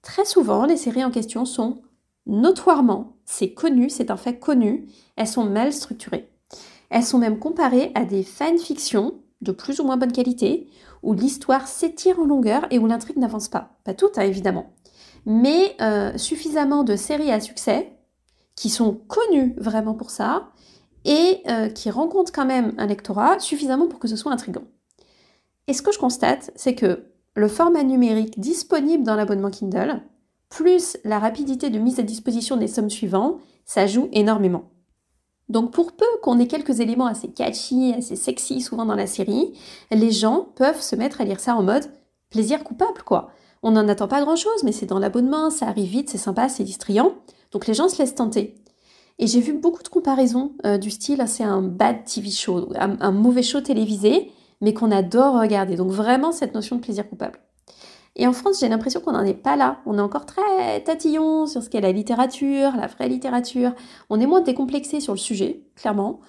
Très 0.02 0.26
souvent, 0.26 0.66
les 0.66 0.78
séries 0.78 1.06
en 1.06 1.12
question 1.12 1.46
sont 1.46 1.82
notoirement, 2.26 3.18
c'est 3.26 3.54
connu, 3.54 3.90
c'est 3.90 4.12
un 4.12 4.18
fait 4.18 4.38
connu, 4.38 4.88
elles 5.16 5.28
sont 5.28 5.46
mal 5.46 5.74
structurées. 5.74 6.31
Elles 6.92 7.04
sont 7.04 7.18
même 7.18 7.40
comparées 7.40 7.92
à 7.96 8.06
des 8.06 8.22
fanfictions 8.22 9.16
de 9.42 9.52
plus 9.52 9.80
ou 9.80 9.86
moins 9.86 9.98
bonne 9.98 10.12
qualité, 10.12 10.68
où 11.02 11.14
l'histoire 11.14 11.68
s'étire 11.68 12.20
en 12.20 12.26
longueur 12.26 12.68
et 12.70 12.78
où 12.78 12.86
l'intrigue 12.86 13.18
n'avance 13.18 13.48
pas. 13.48 13.80
Pas 13.84 13.96
toutes, 13.96 14.20
hein, 14.20 14.24
évidemment. 14.24 14.74
Mais 15.26 15.76
euh, 15.82 16.16
suffisamment 16.18 16.84
de 16.84 16.96
séries 16.96 17.32
à 17.32 17.40
succès, 17.40 17.94
qui 18.56 18.70
sont 18.70 18.94
connues 19.08 19.56
vraiment 19.58 19.96
pour 19.96 20.12
ça, 20.12 20.52
et 21.06 21.42
euh, 21.48 21.70
qui 21.70 21.90
rencontrent 21.90 22.32
quand 22.32 22.46
même 22.46 22.76
un 22.78 22.86
lectorat 22.86 23.40
suffisamment 23.40 23.88
pour 23.88 23.98
que 23.98 24.08
ce 24.08 24.16
soit 24.16 24.32
intrigant. 24.32 24.64
Et 25.68 25.74
ce 25.74 25.82
que 25.82 25.92
je 25.92 25.98
constate, 25.98 26.52
c'est 26.56 26.76
que 26.76 27.06
le 27.36 27.48
format 27.48 27.84
numérique 27.84 28.40
disponible 28.40 29.04
dans 29.04 29.16
l'abonnement 29.16 29.50
Kindle, 29.50 30.04
plus 30.50 30.98
la 31.06 31.18
rapidité 31.18 31.70
de 31.70 31.80
mise 31.80 32.00
à 32.00 32.04
disposition 32.04 32.58
des 32.58 32.68
sommes 32.68 32.90
suivantes, 32.90 33.40
ça 33.66 33.88
joue 33.88 34.10
énormément. 34.12 34.70
Donc 35.52 35.72
pour 35.72 35.92
peu 35.92 36.06
qu'on 36.24 36.40
ait 36.40 36.48
quelques 36.48 36.80
éléments 36.80 37.06
assez 37.06 37.28
catchy, 37.28 37.94
assez 37.96 38.16
sexy 38.16 38.62
souvent 38.62 38.86
dans 38.86 38.96
la 38.96 39.06
série, 39.06 39.54
les 39.92 40.12
gens 40.12 40.48
peuvent 40.56 40.82
se 40.82 40.96
mettre 40.96 41.22
à 41.22 41.26
lire 41.26 41.40
ça 41.40 41.56
en 41.56 41.64
mode 41.64 41.92
plaisir 42.30 42.64
coupable 42.64 43.04
quoi. 43.04 43.30
On 43.62 43.72
n'en 43.72 43.88
attend 43.88 44.08
pas 44.08 44.22
grand-chose, 44.22 44.64
mais 44.64 44.72
c'est 44.72 44.88
dans 44.88 44.98
l'abonnement, 44.98 45.52
ça 45.52 45.68
arrive 45.68 45.90
vite, 45.90 46.10
c'est 46.10 46.18
sympa, 46.18 46.50
c'est 46.50 46.64
distrayant. 46.64 47.14
Donc 47.52 47.68
les 47.68 47.76
gens 47.76 47.90
se 47.90 48.00
laissent 48.00 48.16
tenter. 48.16 48.56
Et 49.20 49.28
j'ai 49.28 49.42
vu 49.42 49.54
beaucoup 49.54 49.84
de 49.84 49.90
comparaisons 49.90 50.54
euh, 50.66 50.80
du 50.80 50.90
style, 50.90 51.24
c'est 51.28 51.44
un 51.44 51.62
bad 51.62 52.06
TV 52.06 52.32
show, 52.32 52.70
un 52.76 53.12
mauvais 53.12 53.44
show 53.44 53.62
télévisé, 53.62 54.32
mais 54.62 54.74
qu'on 54.74 54.90
adore 54.90 55.40
regarder. 55.40 55.76
Donc 55.76 55.92
vraiment 55.92 56.32
cette 56.32 56.56
notion 56.56 56.78
de 56.78 56.82
plaisir 56.82 57.08
coupable. 57.08 57.40
Et 58.16 58.28
en 58.28 58.34
France, 58.34 58.60
j'ai 58.60 58.68
l'impression 58.68 59.00
qu'on 59.00 59.14
n'en 59.14 59.24
est 59.24 59.34
pas 59.34 59.56
là. 59.56 59.80
On 59.86 59.98
est 59.98 60.02
encore 60.02 60.26
très 60.26 60.82
tatillon 60.84 61.46
sur 61.46 61.64
ce 61.64 61.70
qu'est 61.70 61.82
la 61.82 61.92
littérature, 61.92 62.76
la 62.76 62.88
vraie 62.88 63.08
littérature. 63.08 63.74
On 64.10 64.20
est 64.20 64.26
moins 64.26 64.42
décomplexé 64.42 65.00
sur 65.00 65.14
le 65.14 65.20
sujet, 65.20 65.62
clairement. 65.76 66.20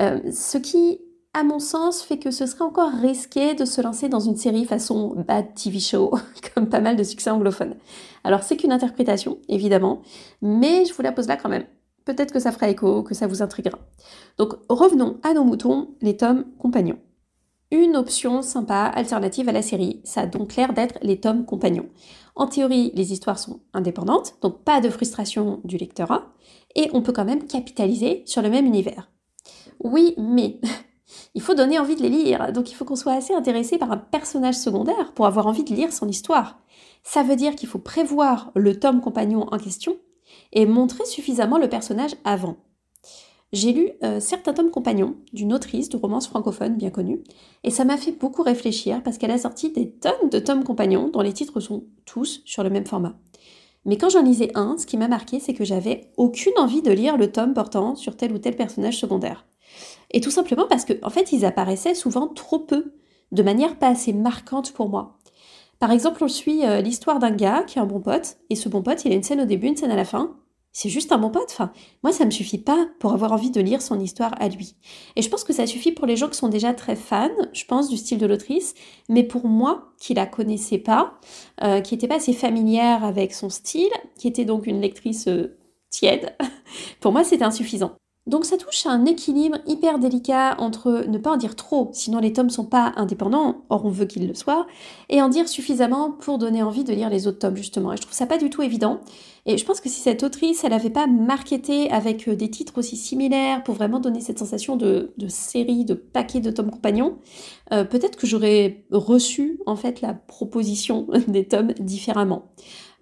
Euh, 0.00 0.20
ce 0.32 0.56
qui, 0.56 1.00
à 1.34 1.44
mon 1.44 1.58
sens, 1.58 2.02
fait 2.02 2.18
que 2.18 2.30
ce 2.30 2.46
serait 2.46 2.64
encore 2.64 2.90
risqué 2.90 3.54
de 3.54 3.66
se 3.66 3.82
lancer 3.82 4.08
dans 4.08 4.20
une 4.20 4.36
série 4.36 4.64
façon 4.64 5.14
bad 5.28 5.54
TV 5.54 5.78
show, 5.78 6.14
comme 6.54 6.68
pas 6.68 6.80
mal 6.80 6.96
de 6.96 7.02
succès 7.02 7.30
anglophones. 7.30 7.76
Alors 8.24 8.42
c'est 8.42 8.56
qu'une 8.56 8.72
interprétation, 8.72 9.38
évidemment, 9.48 10.02
mais 10.40 10.86
je 10.86 10.94
vous 10.94 11.02
la 11.02 11.12
pose 11.12 11.28
là 11.28 11.36
quand 11.36 11.50
même. 11.50 11.64
Peut-être 12.06 12.32
que 12.32 12.38
ça 12.38 12.52
fera 12.52 12.68
écho, 12.68 13.02
que 13.02 13.14
ça 13.14 13.26
vous 13.26 13.42
intriguera. 13.42 13.78
Donc 14.38 14.54
revenons 14.68 15.18
à 15.22 15.34
nos 15.34 15.44
moutons, 15.44 15.94
les 16.00 16.16
tomes 16.16 16.44
compagnons 16.58 16.98
une 17.70 17.96
option 17.96 18.42
sympa, 18.42 18.84
alternative 18.94 19.48
à 19.48 19.52
la 19.52 19.62
série. 19.62 20.00
Ça 20.04 20.22
a 20.22 20.26
donc 20.26 20.56
l'air 20.56 20.72
d'être 20.72 20.98
les 21.02 21.20
tomes 21.20 21.44
compagnons. 21.44 21.88
En 22.34 22.46
théorie, 22.46 22.92
les 22.94 23.12
histoires 23.12 23.38
sont 23.38 23.60
indépendantes, 23.72 24.34
donc 24.42 24.62
pas 24.62 24.80
de 24.80 24.90
frustration 24.90 25.60
du 25.64 25.76
lectorat, 25.76 26.32
et 26.74 26.90
on 26.92 27.02
peut 27.02 27.12
quand 27.12 27.24
même 27.24 27.46
capitaliser 27.46 28.22
sur 28.26 28.42
le 28.42 28.50
même 28.50 28.66
univers. 28.66 29.10
Oui, 29.80 30.14
mais 30.18 30.60
il 31.34 31.42
faut 31.42 31.54
donner 31.54 31.78
envie 31.78 31.96
de 31.96 32.02
les 32.02 32.10
lire, 32.10 32.52
donc 32.52 32.70
il 32.70 32.74
faut 32.74 32.84
qu'on 32.84 32.96
soit 32.96 33.14
assez 33.14 33.34
intéressé 33.34 33.78
par 33.78 33.90
un 33.90 33.96
personnage 33.96 34.56
secondaire 34.56 35.12
pour 35.14 35.26
avoir 35.26 35.46
envie 35.46 35.64
de 35.64 35.74
lire 35.74 35.92
son 35.92 36.08
histoire. 36.08 36.58
Ça 37.02 37.22
veut 37.22 37.36
dire 37.36 37.56
qu'il 37.56 37.68
faut 37.68 37.78
prévoir 37.78 38.52
le 38.54 38.78
tome 38.78 39.00
compagnon 39.00 39.46
en 39.50 39.58
question 39.58 39.96
et 40.52 40.66
montrer 40.66 41.04
suffisamment 41.04 41.58
le 41.58 41.68
personnage 41.68 42.16
avant 42.24 42.56
j'ai 43.52 43.72
lu 43.72 43.90
euh, 44.02 44.20
certains 44.20 44.52
tomes 44.52 44.70
compagnons 44.70 45.16
d'une 45.32 45.52
autrice 45.52 45.88
de 45.88 45.96
romance 45.96 46.28
francophone 46.28 46.76
bien 46.76 46.90
connue, 46.90 47.22
et 47.64 47.70
ça 47.70 47.84
m'a 47.84 47.96
fait 47.96 48.12
beaucoup 48.12 48.42
réfléchir 48.42 49.02
parce 49.02 49.18
qu'elle 49.18 49.30
a 49.30 49.38
sorti 49.38 49.70
des 49.70 49.90
tonnes 49.90 50.30
de 50.30 50.38
tomes 50.38 50.64
compagnons 50.64 51.08
dont 51.08 51.20
les 51.20 51.32
titres 51.32 51.60
sont 51.60 51.84
tous 52.04 52.42
sur 52.44 52.62
le 52.62 52.70
même 52.70 52.86
format. 52.86 53.16
Mais 53.84 53.96
quand 53.98 54.10
j'en 54.10 54.22
lisais 54.22 54.50
un, 54.56 54.76
ce 54.78 54.86
qui 54.86 54.96
m'a 54.96 55.06
marqué, 55.06 55.38
c'est 55.38 55.54
que 55.54 55.64
j'avais 55.64 56.10
aucune 56.16 56.58
envie 56.58 56.82
de 56.82 56.90
lire 56.90 57.16
le 57.16 57.30
tome 57.30 57.54
portant 57.54 57.94
sur 57.94 58.16
tel 58.16 58.32
ou 58.32 58.38
tel 58.38 58.56
personnage 58.56 58.98
secondaire. 58.98 59.46
Et 60.10 60.20
tout 60.20 60.32
simplement 60.32 60.66
parce 60.68 60.84
qu'en 60.84 60.94
en 61.02 61.10
fait, 61.10 61.32
ils 61.32 61.44
apparaissaient 61.44 61.94
souvent 61.94 62.26
trop 62.26 62.58
peu, 62.58 62.92
de 63.30 63.42
manière 63.42 63.78
pas 63.78 63.88
assez 63.88 64.12
marquante 64.12 64.72
pour 64.72 64.88
moi. 64.88 65.18
Par 65.78 65.92
exemple, 65.92 66.24
on 66.24 66.28
suit 66.28 66.64
euh, 66.64 66.80
l'histoire 66.80 67.20
d'un 67.20 67.30
gars 67.30 67.62
qui 67.64 67.78
est 67.78 67.82
un 67.82 67.86
bon 67.86 68.00
pote, 68.00 68.38
et 68.50 68.56
ce 68.56 68.68
bon 68.68 68.82
pote, 68.82 69.04
il 69.04 69.12
a 69.12 69.14
une 69.14 69.22
scène 69.22 69.40
au 69.40 69.44
début, 69.44 69.68
une 69.68 69.76
scène 69.76 69.90
à 69.90 69.96
la 69.96 70.04
fin, 70.04 70.36
c'est 70.76 70.90
juste 70.90 71.10
un 71.10 71.16
bon 71.16 71.30
pote. 71.30 71.48
Enfin, 71.48 71.72
moi, 72.02 72.12
ça 72.12 72.26
me 72.26 72.30
suffit 72.30 72.58
pas 72.58 72.86
pour 72.98 73.14
avoir 73.14 73.32
envie 73.32 73.50
de 73.50 73.62
lire 73.62 73.80
son 73.80 73.98
histoire 73.98 74.34
à 74.38 74.50
lui. 74.50 74.74
Et 75.16 75.22
je 75.22 75.30
pense 75.30 75.42
que 75.42 75.54
ça 75.54 75.66
suffit 75.66 75.90
pour 75.90 76.04
les 76.06 76.18
gens 76.18 76.28
qui 76.28 76.36
sont 76.36 76.50
déjà 76.50 76.74
très 76.74 76.96
fans, 76.96 77.30
je 77.54 77.64
pense, 77.64 77.88
du 77.88 77.96
style 77.96 78.18
de 78.18 78.26
l'autrice. 78.26 78.74
Mais 79.08 79.22
pour 79.22 79.46
moi, 79.46 79.94
qui 79.98 80.12
la 80.12 80.26
connaissais 80.26 80.76
pas, 80.76 81.18
euh, 81.64 81.80
qui 81.80 81.94
n'était 81.94 82.08
pas 82.08 82.16
assez 82.16 82.34
familière 82.34 83.04
avec 83.04 83.32
son 83.32 83.48
style, 83.48 83.88
qui 84.18 84.28
était 84.28 84.44
donc 84.44 84.66
une 84.66 84.82
lectrice 84.82 85.28
euh, 85.28 85.56
tiède, 85.88 86.36
pour 87.00 87.10
moi, 87.10 87.24
c'était 87.24 87.44
insuffisant. 87.44 87.96
Donc 88.26 88.44
ça 88.44 88.56
touche 88.56 88.86
à 88.86 88.90
un 88.90 89.04
équilibre 89.04 89.58
hyper 89.68 90.00
délicat 90.00 90.56
entre 90.58 91.04
ne 91.06 91.16
pas 91.16 91.30
en 91.30 91.36
dire 91.36 91.54
trop, 91.54 91.90
sinon 91.92 92.18
les 92.18 92.32
tomes 92.32 92.50
sont 92.50 92.64
pas 92.64 92.92
indépendants, 92.96 93.62
or 93.68 93.84
on 93.84 93.88
veut 93.88 94.06
qu'ils 94.06 94.26
le 94.26 94.34
soient, 94.34 94.66
et 95.08 95.22
en 95.22 95.28
dire 95.28 95.48
suffisamment 95.48 96.10
pour 96.10 96.38
donner 96.38 96.62
envie 96.64 96.82
de 96.82 96.92
lire 96.92 97.08
les 97.08 97.28
autres 97.28 97.38
tomes 97.38 97.56
justement. 97.56 97.92
Et 97.92 97.96
je 97.96 98.02
trouve 98.02 98.14
ça 98.14 98.26
pas 98.26 98.38
du 98.38 98.50
tout 98.50 98.62
évident. 98.62 99.00
Et 99.48 99.58
je 99.58 99.64
pense 99.64 99.80
que 99.80 99.88
si 99.88 100.00
cette 100.00 100.24
autrice, 100.24 100.64
elle 100.64 100.70
n'avait 100.70 100.90
pas 100.90 101.06
marketé 101.06 101.88
avec 101.92 102.26
euh, 102.26 102.34
des 102.34 102.50
titres 102.50 102.78
aussi 102.78 102.96
similaires 102.96 103.62
pour 103.62 103.76
vraiment 103.76 104.00
donner 104.00 104.20
cette 104.20 104.40
sensation 104.40 104.76
de, 104.76 105.12
série, 105.28 105.84
de 105.84 105.94
paquet 105.94 106.40
de 106.40 106.50
tomes 106.50 106.72
compagnons, 106.72 107.18
euh, 107.72 107.84
peut-être 107.84 108.16
que 108.16 108.26
j'aurais 108.26 108.84
reçu 108.90 109.60
en 109.66 109.76
fait 109.76 110.00
la 110.00 110.14
proposition 110.14 111.06
des 111.28 111.46
tomes 111.46 111.74
différemment. 111.78 112.50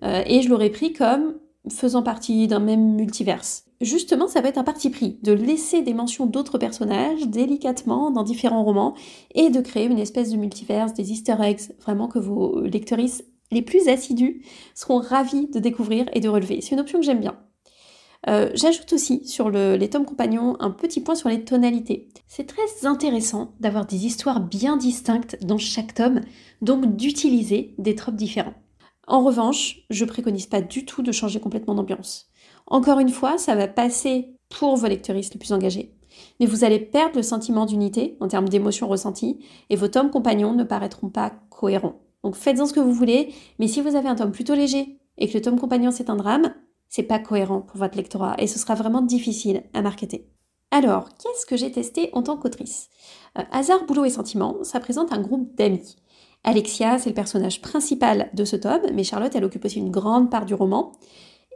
Euh, 0.02 0.22
et 0.26 0.42
je 0.42 0.50
l'aurais 0.50 0.68
pris 0.68 0.92
comme 0.92 1.36
faisant 1.70 2.02
partie 2.02 2.46
d'un 2.46 2.60
même 2.60 2.94
multiverse. 2.94 3.64
Justement, 3.84 4.28
ça 4.28 4.40
va 4.40 4.48
être 4.48 4.56
un 4.56 4.64
parti 4.64 4.88
pris, 4.88 5.18
de 5.22 5.32
laisser 5.32 5.82
des 5.82 5.92
mentions 5.92 6.24
d'autres 6.24 6.56
personnages 6.56 7.28
délicatement 7.28 8.10
dans 8.10 8.22
différents 8.22 8.64
romans 8.64 8.94
et 9.34 9.50
de 9.50 9.60
créer 9.60 9.84
une 9.84 9.98
espèce 9.98 10.30
de 10.30 10.38
multiverse, 10.38 10.94
des 10.94 11.12
easter 11.12 11.36
eggs, 11.40 11.70
vraiment 11.82 12.08
que 12.08 12.18
vos 12.18 12.62
lectrices 12.62 13.24
les 13.50 13.60
plus 13.60 13.88
assidus 13.88 14.42
seront 14.74 15.00
ravis 15.00 15.48
de 15.48 15.58
découvrir 15.58 16.06
et 16.14 16.20
de 16.20 16.30
relever. 16.30 16.62
C'est 16.62 16.74
une 16.74 16.80
option 16.80 16.98
que 16.98 17.04
j'aime 17.04 17.20
bien. 17.20 17.38
Euh, 18.26 18.50
j'ajoute 18.54 18.90
aussi 18.94 19.26
sur 19.26 19.50
les 19.50 19.90
tomes 19.90 20.06
compagnons 20.06 20.56
un 20.60 20.70
petit 20.70 21.02
point 21.02 21.14
sur 21.14 21.28
les 21.28 21.44
tonalités. 21.44 22.08
C'est 22.26 22.46
très 22.46 22.86
intéressant 22.86 23.52
d'avoir 23.60 23.84
des 23.84 24.06
histoires 24.06 24.40
bien 24.40 24.78
distinctes 24.78 25.36
dans 25.44 25.58
chaque 25.58 25.92
tome, 25.92 26.22
donc 26.62 26.96
d'utiliser 26.96 27.74
des 27.76 27.94
tropes 27.94 28.16
différents. 28.16 28.54
En 29.06 29.22
revanche, 29.22 29.84
je 29.90 30.06
préconise 30.06 30.46
pas 30.46 30.62
du 30.62 30.86
tout 30.86 31.02
de 31.02 31.12
changer 31.12 31.38
complètement 31.38 31.74
d'ambiance. 31.74 32.30
Encore 32.66 32.98
une 32.98 33.10
fois, 33.10 33.38
ça 33.38 33.54
va 33.54 33.68
passer 33.68 34.36
pour 34.48 34.76
vos 34.76 34.86
lecteuristes 34.86 35.34
les 35.34 35.38
plus 35.38 35.52
engagés. 35.52 35.94
Mais 36.38 36.46
vous 36.46 36.64
allez 36.64 36.78
perdre 36.78 37.16
le 37.16 37.22
sentiment 37.22 37.66
d'unité 37.66 38.16
en 38.20 38.28
termes 38.28 38.48
d'émotions 38.48 38.88
ressenties 38.88 39.38
et 39.70 39.76
vos 39.76 39.88
tomes 39.88 40.10
compagnons 40.10 40.54
ne 40.54 40.64
paraîtront 40.64 41.08
pas 41.08 41.32
cohérents. 41.50 42.00
Donc 42.22 42.36
faites-en 42.36 42.66
ce 42.66 42.72
que 42.72 42.80
vous 42.80 42.92
voulez, 42.92 43.34
mais 43.58 43.68
si 43.68 43.80
vous 43.80 43.96
avez 43.96 44.08
un 44.08 44.14
tome 44.14 44.32
plutôt 44.32 44.54
léger 44.54 44.98
et 45.18 45.28
que 45.28 45.34
le 45.34 45.42
tome 45.42 45.58
compagnon 45.58 45.90
c'est 45.90 46.08
un 46.08 46.16
drame, 46.16 46.54
c'est 46.88 47.02
pas 47.02 47.18
cohérent 47.18 47.60
pour 47.60 47.78
votre 47.78 47.96
lectorat 47.96 48.36
et 48.38 48.46
ce 48.46 48.58
sera 48.58 48.74
vraiment 48.74 49.02
difficile 49.02 49.64
à 49.74 49.82
marketer. 49.82 50.30
Alors, 50.70 51.08
qu'est-ce 51.18 51.46
que 51.46 51.56
j'ai 51.56 51.70
testé 51.70 52.10
en 52.14 52.22
tant 52.22 52.36
qu'autrice? 52.36 52.88
Euh, 53.38 53.42
Hasard, 53.52 53.84
boulot 53.84 54.06
et 54.06 54.10
sentiment, 54.10 54.56
ça 54.62 54.80
présente 54.80 55.12
un 55.12 55.20
groupe 55.20 55.54
d'amis. 55.54 55.96
Alexia, 56.42 56.98
c'est 56.98 57.10
le 57.10 57.14
personnage 57.14 57.62
principal 57.62 58.28
de 58.34 58.44
ce 58.44 58.56
tome, 58.56 58.82
mais 58.92 59.04
Charlotte, 59.04 59.34
elle 59.34 59.44
occupe 59.44 59.64
aussi 59.64 59.78
une 59.78 59.90
grande 59.90 60.30
part 60.30 60.44
du 60.44 60.54
roman. 60.54 60.92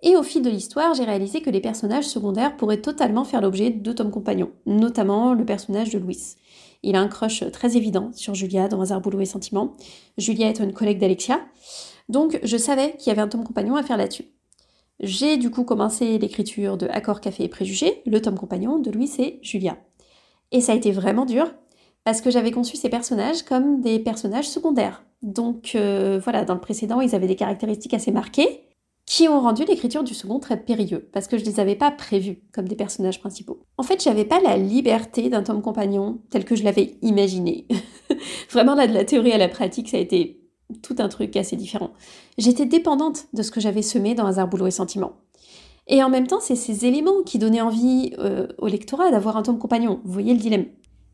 Et 0.02 0.17
au 0.17 0.23
fil 0.23 0.43
de 0.43 0.50
l'histoire, 0.50 0.95
j'ai 0.95 1.05
réalisé 1.05 1.40
que 1.40 1.50
les 1.50 1.61
personnages 1.61 2.07
secondaires 2.07 2.57
pourraient 2.57 2.81
totalement 2.81 3.25
faire 3.25 3.40
l'objet 3.40 3.71
de 3.71 3.93
tomes 3.93 4.11
compagnons, 4.11 4.50
notamment 4.67 5.35
le 5.35 5.45
personnage 5.45 5.90
de 5.90 5.99
Louis. 5.99 6.37
Il 6.83 6.95
a 6.95 7.00
un 7.00 7.09
crush 7.09 7.45
très 7.50 7.76
évident 7.76 8.11
sur 8.12 8.35
Julia 8.35 8.69
dans 8.69 8.81
Hasard, 8.81 9.00
Boulot 9.00 9.21
et 9.21 9.26
Sentiment. 9.26 9.76
Julia 10.17 10.49
est 10.49 10.61
une 10.61 10.73
collègue 10.73 11.00
d'Alexia. 11.00 11.40
Donc 12.09 12.38
je 12.43 12.57
savais 12.57 12.95
qu'il 12.97 13.09
y 13.09 13.11
avait 13.11 13.21
un 13.21 13.28
tome 13.28 13.45
compagnon 13.45 13.75
à 13.75 13.83
faire 13.83 13.97
là-dessus. 13.97 14.26
J'ai 15.00 15.37
du 15.37 15.50
coup 15.50 15.64
commencé 15.64 16.19
l'écriture 16.19 16.76
de 16.76 16.87
Accord, 16.88 17.21
Café 17.21 17.45
et 17.45 17.49
Préjugés, 17.49 18.02
le 18.07 18.21
tome 18.23 18.38
compagnon 18.38 18.78
de 18.78 18.90
Louis 18.90 19.11
et 19.19 19.38
Julia. 19.43 19.76
Et 20.52 20.61
ça 20.61 20.73
a 20.73 20.76
été 20.76 20.93
vraiment 20.93 21.26
dur 21.26 21.52
parce 22.05 22.21
que 22.21 22.31
j'avais 22.31 22.52
conçu 22.52 22.76
ces 22.76 22.88
personnages 22.88 23.43
comme 23.43 23.81
des 23.81 23.99
personnages 23.99 24.49
secondaires. 24.49 25.05
Donc 25.23 25.73
euh, 25.75 26.21
voilà, 26.23 26.45
dans 26.45 26.55
le 26.55 26.61
précédent, 26.61 27.00
ils 27.00 27.14
avaient 27.14 27.26
des 27.26 27.37
caractéristiques 27.37 27.95
assez 27.95 28.12
marquées 28.12 28.62
qui 29.09 29.27
ont 29.27 29.41
rendu 29.41 29.65
l'écriture 29.65 30.05
du 30.05 30.12
second 30.12 30.38
très 30.38 30.59
périlleux, 30.59 31.09
parce 31.12 31.29
que 31.29 31.38
je 31.38 31.45
les 31.45 31.61
avais 31.61 31.77
pas 31.77 31.91
prévus 31.91 32.43
comme 32.53 32.69
des 32.69 32.77
personnages 32.77 33.21
principaux. 33.21 33.61
En 33.79 33.83
fait, 33.83 34.03
j'avais 34.03 34.27
pas 34.27 34.38
la 34.38 34.59
liberté 34.59 35.31
d'un 35.31 35.43
tome 35.43 35.62
compagnon 35.62 36.21
tel 36.29 36.45
que 36.45 36.55
je 36.55 36.62
l'avais 36.62 36.99
imaginé. 37.00 37.67
Vraiment, 38.50 38.75
là, 38.75 38.87
de 38.87 38.93
la 38.93 39.07
théorie 39.07 39.33
à 39.33 39.38
la 39.38 39.49
pratique, 39.49 39.88
ça 39.88 39.97
a 39.97 40.00
été 40.00 40.43
tout 40.83 40.97
un 40.99 41.09
truc 41.09 41.35
assez 41.37 41.57
différent. 41.57 41.93
J'étais 42.37 42.67
dépendante 42.67 43.29
de 43.33 43.43
ce 43.43 43.50
que 43.50 43.61
j'avais 43.61 43.81
semé 43.81 44.15
dans 44.15 44.27
Hasard, 44.27 44.49
Boulot 44.49 44.67
et 44.67 44.71
Sentiment. 44.71 45.15
Et 45.87 46.03
en 46.03 46.11
même 46.11 46.27
temps, 46.27 46.41
c'est 46.41 46.55
ces 46.55 46.85
éléments 46.85 47.23
qui 47.25 47.38
donnaient 47.38 47.62
envie 47.62 48.12
euh, 48.19 48.47
au 48.59 48.67
lectorat 48.67 49.11
d'avoir 49.11 49.38
un 49.38 49.43
tome 49.43 49.59
compagnon. 49.59 50.00
Vous 50.05 50.12
voyez 50.12 50.35
le 50.35 50.38
dilemme. 50.38 50.67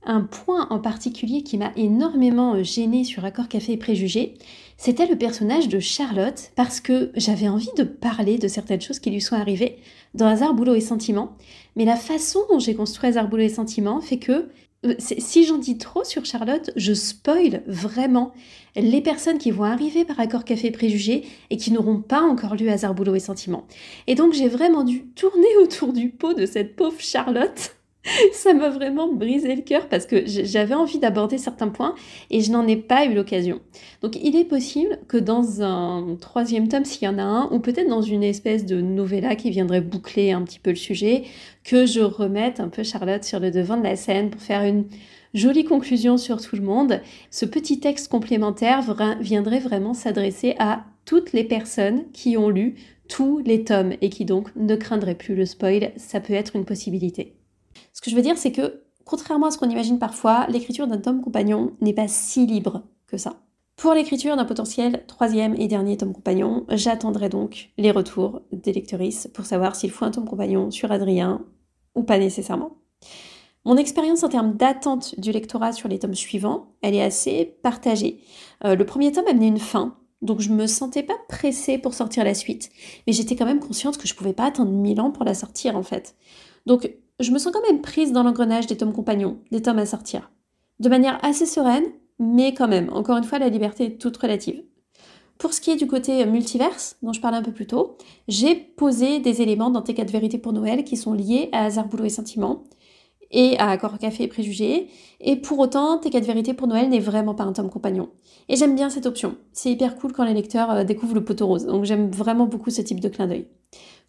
Un 0.07 0.21
point 0.21 0.67
en 0.71 0.79
particulier 0.79 1.43
qui 1.43 1.57
m'a 1.57 1.73
énormément 1.77 2.55
euh, 2.55 2.63
gênée 2.63 3.05
sur 3.05 3.25
Accord 3.25 3.49
Café 3.49 3.73
et 3.73 3.77
Préjugés, 3.77 4.35
c'était 4.77 5.07
le 5.07 5.17
personnage 5.17 5.69
de 5.69 5.81
Charlotte, 5.81 6.51
parce 6.57 6.81
que 6.81 7.11
j'avais 7.15 7.49
envie 7.49 7.73
de 7.77 7.85
parler 7.85 8.39
de 8.39 8.49
certaines 8.49 8.81
choses 8.81 8.99
qui 8.99 9.11
lui 9.11 9.21
sont 9.21 9.37
arrivées 9.37 9.79
dans 10.15 10.27
Hasard, 10.27 10.55
Boulot 10.55 10.75
et 10.75 10.81
Sentiment, 10.81 11.37
mais 11.77 11.85
la 11.85 11.97
façon 11.97 12.41
dont 12.51 12.59
j'ai 12.59 12.75
construit 12.75 13.09
Hasard, 13.09 13.29
Boulot 13.29 13.45
et 13.45 13.49
Sentiment 13.49 14.01
fait 14.01 14.19
que 14.19 14.49
euh, 14.85 14.95
si 14.99 15.45
j'en 15.45 15.59
dis 15.59 15.79
trop 15.79 16.05
sur 16.05 16.25
Charlotte, 16.25 16.71
je 16.77 16.93
spoil 16.93 17.63
vraiment 17.67 18.33
les 18.77 19.01
personnes 19.01 19.39
qui 19.39 19.51
vont 19.51 19.65
arriver 19.65 20.05
par 20.05 20.21
Accord 20.21 20.45
Café 20.45 20.69
et 20.69 20.71
Préjugés 20.71 21.25
et 21.51 21.57
qui 21.57 21.73
n'auront 21.73 22.01
pas 22.01 22.21
encore 22.21 22.55
lu 22.55 22.69
Hasard, 22.69 22.95
Boulot 22.95 23.15
et 23.15 23.21
Sentiment. 23.21 23.67
Et 24.07 24.15
donc 24.15 24.35
j'ai 24.35 24.49
vraiment 24.49 24.85
dû 24.85 25.07
tourner 25.15 25.49
autour 25.63 25.93
du 25.93 26.11
pot 26.11 26.35
de 26.35 26.45
cette 26.47 26.77
pauvre 26.77 27.01
Charlotte 27.01 27.77
ça 28.33 28.53
m'a 28.53 28.69
vraiment 28.69 29.13
brisé 29.13 29.55
le 29.55 29.63
cœur 29.63 29.89
parce 29.89 30.07
que 30.07 30.25
j'avais 30.27 30.75
envie 30.75 30.99
d'aborder 30.99 31.39
certains 31.39 31.69
points 31.69 31.95
et 32.31 32.41
je 32.41 32.51
n'en 32.51 32.67
ai 32.67 32.77
pas 32.77 33.07
eu 33.07 33.15
l'occasion. 33.15 33.61
Donc 34.03 34.17
il 34.23 34.37
est 34.37 34.45
possible 34.45 34.99
que 35.09 35.17
dans 35.17 35.63
un 35.63 36.17
troisième 36.21 36.69
tome, 36.69 36.85
s'il 36.85 37.05
y 37.05 37.09
en 37.09 37.19
a 37.19 37.23
un, 37.23 37.49
ou 37.51 37.61
peut-être 37.61 37.89
dans 37.89 38.03
une 38.03 38.23
espèce 38.23 38.67
de 38.67 38.81
novella 38.81 39.37
qui 39.37 39.51
viendrait 39.51 39.81
boucler 39.81 40.33
un 40.33 40.43
petit 40.43 40.59
peu 40.59 40.71
le 40.71 40.77
sujet, 40.77 41.25
que 41.65 41.87
je 41.87 42.01
remette 42.01 42.61
un 42.61 42.69
peu 42.69 42.83
Charlotte 42.83 43.25
sur 43.25 43.41
le 43.41 43.51
devant 43.51 43.79
de 43.79 43.85
la 43.85 43.97
scène 43.97 44.31
pour 44.31 44.43
faire 44.43 44.65
une 44.65 44.85
jolie 45.33 45.65
conclusion 45.65 46.19
sur 46.19 46.41
tout 46.41 46.57
le 46.57 46.63
monde. 46.63 47.01
Ce 47.31 47.47
petit 47.47 47.81
texte 47.81 48.09
complémentaire 48.09 48.83
viendrait 49.21 49.61
vraiment 49.61 49.95
s'adresser 49.95 50.55
à 50.59 50.85
toutes 51.07 51.33
les 51.33 51.45
personnes 51.45 52.05
qui 52.13 52.37
ont 52.37 52.51
lu 52.51 52.75
tous 53.09 53.39
les 53.39 53.65
tomes 53.65 53.95
et 54.01 54.09
qui 54.09 54.25
donc 54.25 54.49
ne 54.57 54.77
craindraient 54.77 55.15
plus 55.15 55.35
le 55.35 55.47
spoil. 55.47 55.93
Ça 55.97 56.21
peut 56.21 56.35
être 56.35 56.57
une 56.57 56.65
possibilité. 56.65 57.35
Que 58.05 58.11
je 58.11 58.17
veux 58.17 58.23
dire, 58.23 58.37
c'est 58.37 58.53
que, 58.53 58.83
contrairement 59.07 59.47
à 59.47 59.51
ce 59.51 59.57
qu'on 59.57 59.71
imagine 59.71 59.99
parfois, 59.99 60.47
l'écriture 60.51 60.87
d'un 60.87 60.99
tome 60.99 61.23
compagnon 61.23 61.73
n'est 61.81 61.95
pas 61.95 62.07
si 62.07 62.45
libre 62.45 62.83
que 63.07 63.17
ça. 63.17 63.41
Pour 63.77 63.95
l'écriture 63.95 64.37
d'un 64.37 64.45
potentiel 64.45 65.05
troisième 65.07 65.55
et 65.59 65.69
dernier 65.69 65.97
tome 65.97 66.13
compagnon, 66.13 66.67
j'attendrai 66.69 67.31
donc 67.31 67.71
les 67.79 67.91
retours 67.91 68.43
des 68.53 68.75
lectrices 68.75 69.31
pour 69.33 69.47
savoir 69.47 69.75
s'il 69.75 69.91
faut 69.91 70.05
un 70.05 70.11
tome 70.11 70.29
compagnon 70.29 70.71
sur 70.71 70.93
Adrien 70.93 71.47
ou 71.95 72.03
pas 72.03 72.19
nécessairement. 72.19 72.77
Mon 73.65 73.79
expérience 73.79 74.23
en 74.23 74.29
termes 74.29 74.53
d'attente 74.55 75.19
du 75.19 75.33
lectorat 75.33 75.73
sur 75.73 75.89
les 75.89 75.99
tomes 75.99 76.15
suivants, 76.15 76.75
elle 76.83 76.95
est 76.95 77.03
assez 77.03 77.57
partagée. 77.63 78.21
Euh, 78.67 78.75
le 78.75 78.85
premier 78.85 79.13
tome 79.13 79.29
amenait 79.29 79.49
une 79.49 79.59
fin, 79.59 79.97
donc 80.21 80.41
je 80.41 80.51
me 80.51 80.67
sentais 80.67 81.05
pas 81.05 81.17
pressée 81.31 81.79
pour 81.79 81.95
sortir 81.95 82.23
la 82.25 82.35
suite, 82.35 82.69
mais 83.07 83.15
j'étais 83.15 83.35
quand 83.35 83.47
même 83.47 83.61
consciente 83.61 83.97
que 83.97 84.07
je 84.07 84.15
pouvais 84.15 84.35
pas 84.35 84.45
attendre 84.45 84.73
mille 84.73 85.01
ans 85.01 85.11
pour 85.11 85.25
la 85.25 85.33
sortir 85.33 85.75
en 85.75 85.83
fait. 85.83 86.17
Donc 86.67 86.91
je 87.21 87.31
me 87.31 87.39
sens 87.39 87.53
quand 87.53 87.67
même 87.69 87.81
prise 87.81 88.13
dans 88.13 88.23
l'engrenage 88.23 88.67
des 88.67 88.77
tomes 88.77 88.93
compagnons, 88.93 89.39
des 89.51 89.63
tomes 89.63 89.79
à 89.79 89.87
sortir. 89.87 90.31
De 90.81 90.89
manière 90.89 91.19
assez 91.25 91.47
sereine, 91.47 91.85
mais 92.19 92.55
quand 92.55 92.69
même, 92.69 92.91
encore 92.93 93.17
une 93.17 93.25
fois, 93.25 93.39
la 93.39 93.49
liberté 93.49 93.85
est 93.85 94.01
toute 94.01 94.17
relative. 94.17 94.63
Pour 95.39 95.53
ce 95.53 95.61
qui 95.61 95.71
est 95.71 95.77
du 95.77 95.87
côté 95.87 96.25
multiverse, 96.27 96.97
dont 97.03 97.13
je 97.13 97.21
parlais 97.21 97.37
un 97.37 97.43
peu 97.43 97.53
plus 97.53 97.67
tôt, 97.67 97.97
j'ai 98.29 98.55
posé 98.55 99.19
des 99.19 99.43
éléments 99.43 99.71
dans 99.71 99.83
tes 99.83 99.95
4 99.95 100.11
vérités 100.11 100.39
pour 100.39 100.53
Noël 100.53 100.85
qui 100.85 100.97
sont 100.97 101.13
liés 101.13 101.49
à 101.53 101.65
Hasard, 101.65 101.89
Boulot 101.89 102.05
et 102.05 102.11
Sentiment 102.11 102.65
et 103.31 103.59
à 103.59 103.71
Accord 103.71 103.99
Café 103.99 104.25
et 104.25 104.29
Préjugés. 104.29 104.89
Et 105.21 105.37
pour 105.37 105.59
autant, 105.59 105.99
tes 105.99 106.11
4 106.11 106.25
vérités 106.25 106.55
pour 106.55 106.69
Noël 106.69 106.89
n'est 106.89 107.01
vraiment 107.01 107.35
pas 107.35 107.45
un 107.45 107.53
tome 107.53 107.69
compagnon. 107.69 108.11
Et 108.49 108.57
j'aime 108.57 108.77
bien 108.77 108.91
cette 108.91 109.07
option. 109.07 109.37
C'est 109.53 109.71
hyper 109.71 109.97
cool 109.97 110.13
quand 110.13 110.25
les 110.25 110.35
lecteurs 110.35 110.71
euh, 110.71 110.85
découvrent 110.85 111.15
le 111.15 111.25
poteau 111.25 111.47
rose. 111.47 111.67
Donc 111.67 111.85
j'aime 111.85 112.11
vraiment 112.11 112.47
beaucoup 112.47 112.71
ce 112.71 112.83
type 112.83 113.01
de 113.01 113.09
clin 113.09 113.27
d'œil. 113.27 113.47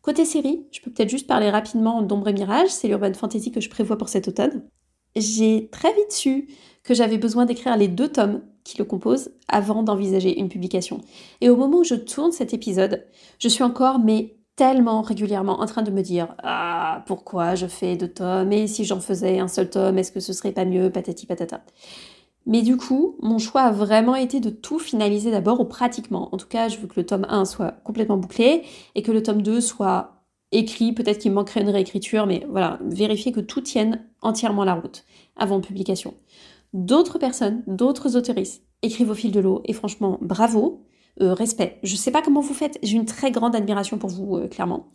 Côté 0.05 0.23
série, 0.23 0.67
je 0.71 0.81
peux 0.81 0.91
peut-être 0.91 1.09
juste 1.09 1.25
parler 1.25 1.49
rapidement 1.49 2.03
d'Ombre 2.03 2.27
et 2.27 2.33
Mirage, 2.33 2.69
c'est 2.69 2.87
l'urban 2.87 3.11
fantasy 3.15 3.51
que 3.51 3.59
je 3.59 3.71
prévois 3.71 3.97
pour 3.97 4.07
cet 4.07 4.27
automne. 4.27 4.61
J'ai 5.15 5.67
très 5.71 5.91
vite 5.95 6.11
su 6.11 6.47
que 6.83 6.93
j'avais 6.93 7.17
besoin 7.17 7.47
d'écrire 7.47 7.75
les 7.75 7.87
deux 7.87 8.09
tomes 8.09 8.43
qui 8.63 8.77
le 8.77 8.85
composent 8.85 9.31
avant 9.47 9.81
d'envisager 9.81 10.39
une 10.39 10.47
publication. 10.47 11.01
Et 11.41 11.49
au 11.49 11.55
moment 11.55 11.79
où 11.79 11.83
je 11.83 11.95
tourne 11.95 12.31
cet 12.31 12.53
épisode, 12.53 13.03
je 13.39 13.47
suis 13.47 13.63
encore 13.63 13.97
mais 13.97 14.35
tellement 14.55 15.01
régulièrement 15.01 15.59
en 15.59 15.65
train 15.65 15.81
de 15.81 15.89
me 15.89 16.03
dire 16.03 16.35
ah 16.43 17.03
pourquoi 17.07 17.55
je 17.55 17.65
fais 17.65 17.95
deux 17.95 18.13
tomes? 18.13 18.51
Et 18.51 18.67
si 18.67 18.85
j'en 18.85 18.99
faisais 18.99 19.39
un 19.39 19.47
seul 19.47 19.71
tome 19.71 19.97
est-ce 19.97 20.11
que 20.11 20.19
ce 20.19 20.33
serait 20.33 20.51
pas 20.51 20.65
mieux? 20.65 20.91
Patati 20.91 21.25
patata. 21.25 21.61
Mais 22.45 22.61
du 22.61 22.77
coup, 22.77 23.17
mon 23.21 23.39
choix 23.39 23.61
a 23.61 23.71
vraiment 23.71 24.15
été 24.15 24.39
de 24.39 24.49
tout 24.49 24.79
finaliser 24.79 25.31
d'abord, 25.31 25.59
ou 25.59 25.65
pratiquement. 25.65 26.29
En 26.33 26.37
tout 26.37 26.47
cas, 26.47 26.69
je 26.69 26.77
veux 26.77 26.87
que 26.87 26.99
le 26.99 27.05
tome 27.05 27.25
1 27.29 27.45
soit 27.45 27.71
complètement 27.83 28.17
bouclé 28.17 28.63
et 28.93 29.01
que 29.01 29.11
le 29.11 29.23
tome 29.23 29.41
2 29.41 29.61
soit 29.61 30.23
écrit. 30.51 30.93
Peut-être 30.93 31.19
qu'il 31.19 31.31
manquerait 31.31 31.61
une 31.61 31.69
réécriture, 31.69 32.27
mais 32.27 32.45
voilà, 32.49 32.79
vérifier 32.83 33.31
que 33.31 33.39
tout 33.39 33.61
tienne 33.61 34.05
entièrement 34.21 34.63
la 34.63 34.75
route 34.75 35.05
avant 35.35 35.59
publication. 35.59 36.13
D'autres 36.73 37.17
personnes, 37.17 37.63
d'autres 37.67 38.15
autoristes 38.15 38.63
écrivent 38.81 39.09
au 39.09 39.15
fil 39.15 39.31
de 39.31 39.39
l'eau 39.39 39.61
et 39.65 39.73
franchement, 39.73 40.19
bravo, 40.21 40.85
euh, 41.21 41.33
respect. 41.33 41.79
Je 41.83 41.95
sais 41.95 42.11
pas 42.11 42.21
comment 42.21 42.41
vous 42.41 42.53
faites, 42.53 42.77
j'ai 42.83 42.97
une 42.97 43.05
très 43.05 43.31
grande 43.31 43.55
admiration 43.55 43.97
pour 43.97 44.09
vous, 44.09 44.35
euh, 44.35 44.47
clairement. 44.47 44.87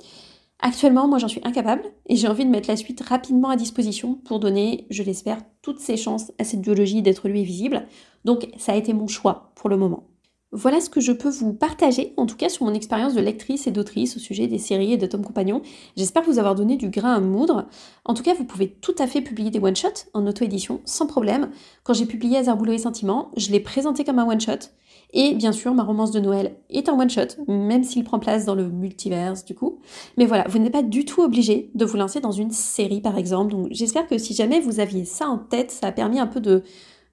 Actuellement, 0.62 1.08
moi 1.08 1.18
j'en 1.18 1.28
suis 1.28 1.40
incapable 1.44 1.84
et 2.06 2.16
j'ai 2.16 2.28
envie 2.28 2.44
de 2.44 2.50
mettre 2.50 2.68
la 2.68 2.76
suite 2.76 3.00
rapidement 3.00 3.48
à 3.48 3.56
disposition 3.56 4.14
pour 4.14 4.40
donner, 4.40 4.86
je 4.90 5.02
l'espère, 5.02 5.38
toutes 5.62 5.80
ses 5.80 5.96
chances 5.96 6.32
à 6.38 6.44
cette 6.44 6.60
biologie 6.60 7.00
d'être 7.00 7.28
lui 7.28 7.44
visible. 7.44 7.86
Donc 8.26 8.48
ça 8.58 8.72
a 8.72 8.76
été 8.76 8.92
mon 8.92 9.06
choix 9.06 9.52
pour 9.54 9.70
le 9.70 9.78
moment. 9.78 10.04
Voilà 10.52 10.80
ce 10.80 10.90
que 10.90 11.00
je 11.00 11.12
peux 11.12 11.30
vous 11.30 11.54
partager, 11.54 12.12
en 12.16 12.26
tout 12.26 12.36
cas 12.36 12.48
sur 12.48 12.66
mon 12.66 12.74
expérience 12.74 13.14
de 13.14 13.20
lectrice 13.20 13.68
et 13.68 13.70
d'autrice 13.70 14.16
au 14.16 14.18
sujet 14.18 14.48
des 14.48 14.58
séries 14.58 14.94
et 14.94 14.96
de 14.96 15.06
tomes 15.06 15.24
compagnons. 15.24 15.62
J'espère 15.96 16.24
vous 16.24 16.40
avoir 16.40 16.56
donné 16.56 16.76
du 16.76 16.90
grain 16.90 17.14
à 17.14 17.20
moudre. 17.20 17.68
En 18.04 18.14
tout 18.14 18.24
cas, 18.24 18.34
vous 18.34 18.44
pouvez 18.44 18.68
tout 18.68 18.94
à 18.98 19.06
fait 19.06 19.20
publier 19.20 19.50
des 19.50 19.60
one-shots 19.60 20.08
en 20.12 20.26
auto-édition 20.26 20.80
sans 20.84 21.06
problème. 21.06 21.50
Quand 21.84 21.94
j'ai 21.94 22.04
publié 22.04 22.36
Hasard 22.36 22.56
Boulot 22.56 22.72
et 22.72 22.78
Sentiments, 22.78 23.30
je 23.36 23.52
l'ai 23.52 23.60
présenté 23.60 24.02
comme 24.02 24.18
un 24.18 24.26
one-shot. 24.26 24.70
Et 25.12 25.34
bien 25.34 25.52
sûr, 25.52 25.74
ma 25.74 25.82
romance 25.82 26.12
de 26.12 26.20
Noël 26.20 26.56
est 26.70 26.88
un 26.88 26.98
one-shot, 26.98 27.44
même 27.48 27.82
s'il 27.82 28.04
prend 28.04 28.18
place 28.18 28.44
dans 28.44 28.54
le 28.54 28.68
multiverse 28.68 29.44
du 29.44 29.54
coup. 29.54 29.80
Mais 30.16 30.26
voilà, 30.26 30.44
vous 30.48 30.58
n'êtes 30.58 30.72
pas 30.72 30.82
du 30.82 31.04
tout 31.04 31.22
obligé 31.22 31.70
de 31.74 31.84
vous 31.84 31.96
lancer 31.96 32.20
dans 32.20 32.30
une 32.30 32.52
série 32.52 33.00
par 33.00 33.18
exemple. 33.18 33.52
Donc 33.52 33.68
j'espère 33.70 34.06
que 34.06 34.18
si 34.18 34.34
jamais 34.34 34.60
vous 34.60 34.80
aviez 34.80 35.04
ça 35.04 35.28
en 35.28 35.38
tête, 35.38 35.70
ça 35.70 35.88
a 35.88 35.92
permis 35.92 36.20
un 36.20 36.26
peu 36.26 36.40
de, 36.40 36.62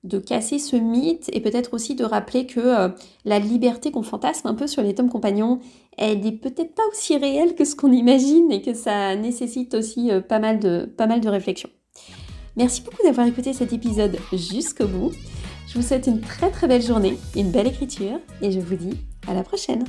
de 0.04 0.20
casser 0.20 0.60
ce 0.60 0.76
mythe 0.76 1.30
et 1.34 1.42
peut-être 1.42 1.74
aussi 1.74 1.96
de 1.96 2.04
rappeler 2.04 2.46
que 2.46 2.60
euh, 2.60 2.90
la 3.26 3.40
liberté 3.40 3.92
qu'on 3.92 4.04
fantasme 4.04 4.48
un 4.48 4.54
peu 4.54 4.68
sur 4.68 4.84
les 4.84 4.94
tomes 4.94 5.10
compagnons, 5.10 5.60
elle 5.98 6.22
n'est 6.22 6.32
peut-être 6.32 6.76
pas 6.76 6.84
aussi 6.92 7.18
réelle 7.18 7.56
que 7.56 7.66
ce 7.66 7.76
qu'on 7.76 7.92
imagine 7.92 8.52
et 8.52 8.62
que 8.62 8.74
ça 8.74 9.16
nécessite 9.16 9.74
aussi 9.74 10.12
euh, 10.12 10.22
pas, 10.22 10.40
mal 10.40 10.60
de, 10.60 10.86
pas 10.98 11.08
mal 11.08 11.22
de 11.22 11.30
réflexion. 11.30 11.70
Merci 12.56 12.82
beaucoup 12.82 13.04
d'avoir 13.04 13.28
écouté 13.28 13.54
cet 13.54 13.74
épisode 13.74 14.18
jusqu'au 14.34 14.88
bout. 14.88 15.12
Je 15.78 15.84
vous 15.84 15.90
souhaite 15.90 16.08
une 16.08 16.22
très 16.22 16.50
très 16.50 16.68
belle 16.68 16.82
journée, 16.82 17.20
une 17.36 17.52
belle 17.52 17.68
écriture 17.68 18.20
et 18.42 18.52
je 18.52 18.60
vous 18.60 18.76
dis 18.76 18.98
à 19.28 19.36
la 19.36 19.44
prochaine 19.44 19.84